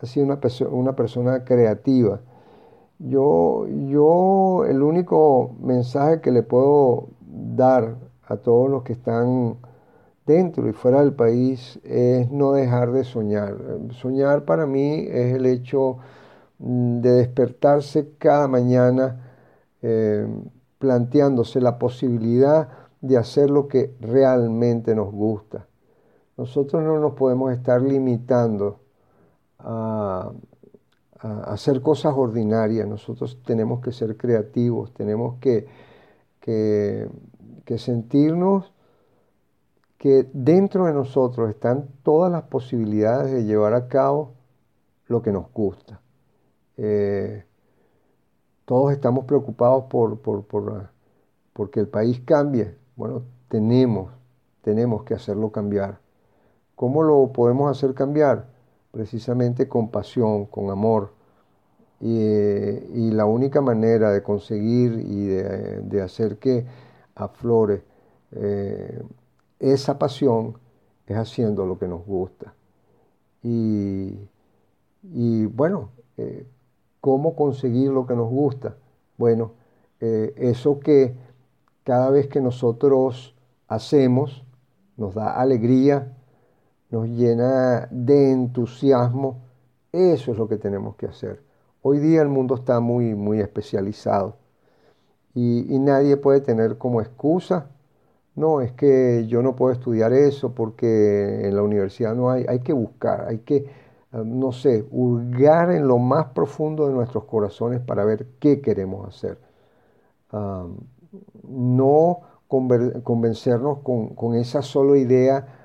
[0.00, 0.24] ha sido
[0.70, 2.20] una, persona creativa.
[3.00, 9.56] Yo, yo el único mensaje que le puedo dar a todos los que están
[10.26, 13.56] dentro y fuera del país es no dejar de soñar.
[13.90, 15.98] Soñar para mí es el hecho
[16.60, 19.28] mm, de despertarse cada mañana
[19.82, 20.24] eh,
[20.78, 22.68] planteándose la posibilidad
[23.00, 25.67] de hacer lo que realmente nos gusta.
[26.38, 28.80] Nosotros no nos podemos estar limitando
[29.58, 30.32] a,
[31.20, 35.66] hacer cosas ordinarias, nosotros tenemos que ser creativos, tenemos que,
[36.40, 37.08] que
[37.76, 38.72] sentirnos
[39.98, 44.34] que dentro de nosotros están todas las posibilidades de llevar a cabo
[45.08, 46.00] lo que nos gusta.
[46.76, 47.44] Eh,
[48.64, 50.90] todos estamos preocupados por, por, por,
[51.52, 52.76] porque el país cambie.
[52.94, 54.12] Bueno, tenemos,
[54.62, 55.98] tenemos que hacerlo cambiar.
[56.78, 58.46] ¿Cómo lo podemos hacer cambiar?
[58.92, 61.10] Precisamente con pasión, con amor.
[62.00, 66.64] Y, la única manera de conseguir y de, de hacer que
[67.16, 67.82] aflore
[68.30, 69.02] eh,
[69.58, 70.56] esa pasión
[71.08, 72.54] es haciendo lo que nos gusta.
[73.42, 74.16] Y,
[75.02, 76.46] Y bueno, eh,
[77.00, 78.76] ¿cómo conseguir lo que nos gusta?
[79.16, 79.54] Bueno,
[80.00, 81.16] eh, eso que
[81.82, 83.34] cada vez que nosotros
[83.66, 84.44] hacemos
[84.96, 86.14] nos da alegría,
[86.90, 89.42] nos llena de entusiasmo,
[89.92, 91.42] eso es lo que tenemos que hacer.
[91.82, 94.36] Hoy día el mundo está muy, muy especializado
[95.34, 97.68] y, nadie puede tener como excusa,
[98.34, 102.60] no, es que yo no puedo estudiar eso porque en la universidad no hay, hay
[102.60, 103.68] que buscar, hay que, eh,
[104.24, 109.38] no sé, hurgar en lo más profundo de nuestros corazones para ver qué queremos hacer
[111.48, 115.57] no convencernos con, esa sola idea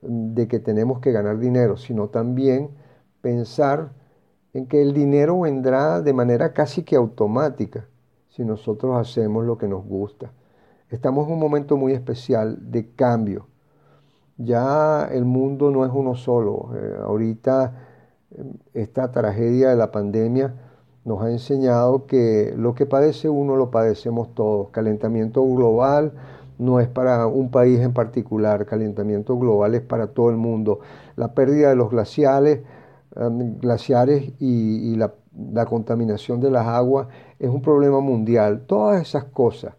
[0.00, 2.70] de que tenemos que ganar dinero, sino también
[3.20, 3.92] pensar
[4.52, 7.86] en que el dinero vendrá de manera casi que automática
[8.28, 10.32] si nosotros hacemos lo que nos gusta.
[10.90, 13.46] Estamos en un momento muy especial de cambio.
[14.36, 16.70] Ya el mundo no es uno solo.
[16.76, 17.74] Eh, ahorita
[18.30, 20.54] eh, esta tragedia de la pandemia
[21.04, 24.70] nos ha enseñado que lo que padece uno lo padecemos todos.
[24.70, 26.12] Calentamiento global
[26.58, 30.80] no es para un país en particular, calentamiento global es para todo el mundo.
[31.16, 32.60] La pérdida de los glaciares,
[33.16, 35.14] um, glaciares y, la,
[35.52, 38.64] la contaminación de las aguas es un problema mundial.
[38.66, 39.74] Todas esas cosas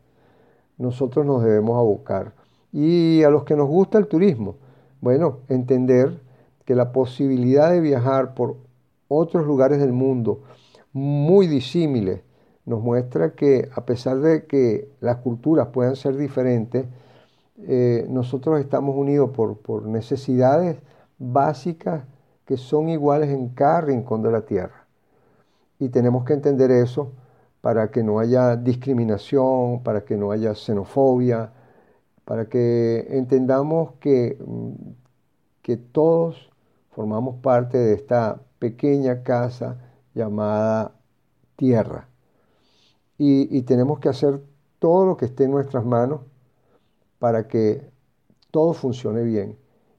[0.78, 2.34] nosotros nos debemos abocar.
[2.72, 4.56] Y a los que nos gusta el turismo,
[5.02, 6.22] bueno, entender
[6.66, 8.58] que la posibilidad de viajar por
[9.08, 10.44] otros lugares del mundo,
[10.94, 12.22] muy disímiles,
[12.70, 16.86] nos muestra que a pesar de que las culturas puedan ser diferentes,
[17.68, 20.78] eh, nosotros estamos unidos por, por necesidades
[21.18, 22.04] básicas
[22.46, 24.86] que son iguales en cada rincón de la tierra.
[25.80, 27.12] Y tenemos que entender eso
[27.62, 31.52] para que no haya discriminación, para que no haya xenofobia,
[32.24, 34.74] para que entendamos que, mm,
[35.64, 36.52] que todos
[36.92, 39.78] formamos parte de esta pequeña casa
[40.14, 40.92] llamada
[41.56, 42.09] tierra.
[43.22, 44.42] Y, tenemos que hacer
[44.80, 46.22] todo lo que esté en nuestras manos
[47.20, 47.86] para que
[48.50, 49.58] todo funcione bien.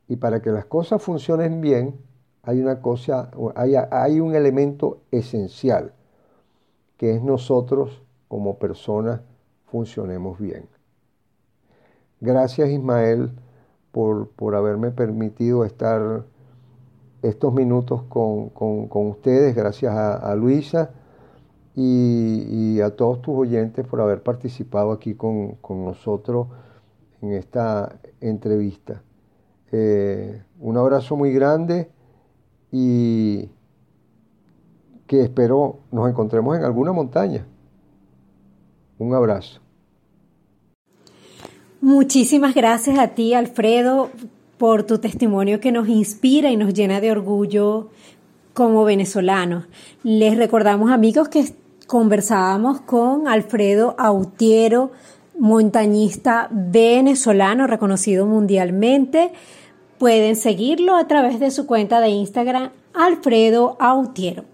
[0.08, 2.00] Y para que las cosas funcionen bien,
[2.42, 5.92] hay una cosa, hay, hay un elemento esencial,
[6.96, 9.20] que es nosotros como personas
[9.66, 10.66] funcionemos bien.
[12.20, 13.32] Gracias Ismael
[13.92, 16.24] por, por haberme permitido estar
[17.22, 18.50] estos minutos con,
[18.90, 20.90] ustedes, gracias a, Luisa
[21.76, 26.48] y, a todos tus oyentes por haber participado aquí con, nosotros
[27.22, 29.02] en esta entrevista.
[29.72, 31.90] Eh, un abrazo muy grande
[32.72, 33.48] y
[35.06, 37.46] que espero nos encontremos en alguna montaña.
[38.98, 39.60] Un abrazo.
[41.80, 44.10] Muchísimas gracias a ti, Alfredo
[44.60, 47.88] por tu testimonio que nos inspira y nos llena de orgullo
[48.52, 49.64] como venezolanos.
[50.02, 51.42] Les recordamos amigos que
[51.90, 54.92] conversábamos con Alfredo Autiero,
[55.36, 59.32] montañista venezolano reconocido mundialmente.
[59.98, 64.44] Pueden seguirlo a través de su cuenta de Instagram, Alfredo Autiero.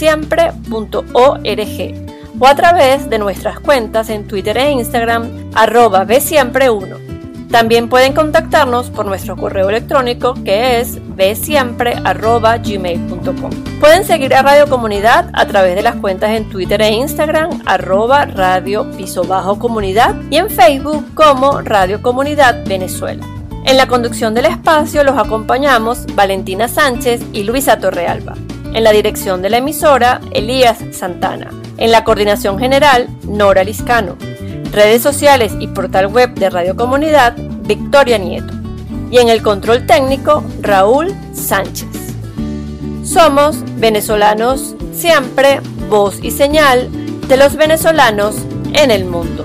[0.00, 7.10] www.venezolanossiempre.org o a través de nuestras cuentas en Twitter e Instagram arroba bsiempre1
[7.50, 13.50] también pueden contactarnos por nuestro correo electrónico que es bsiempre.gmail.com.
[13.80, 18.24] Pueden seguir a Radio Comunidad a través de las cuentas en Twitter e Instagram arroba
[18.24, 23.26] radio piso bajo comunidad y en Facebook como Radio Comunidad Venezuela.
[23.66, 28.36] En la conducción del espacio los acompañamos Valentina Sánchez y Luisa Torrealba.
[28.74, 31.50] En la dirección de la emisora, Elías Santana.
[31.76, 34.16] En la coordinación general, Nora Liscano
[34.72, 38.52] redes sociales y portal web de Radio Comunidad, Victoria Nieto.
[39.10, 41.88] Y en el control técnico, Raúl Sánchez.
[43.04, 46.88] Somos venezolanos siempre, voz y señal
[47.26, 48.36] de los venezolanos
[48.72, 49.44] en el mundo.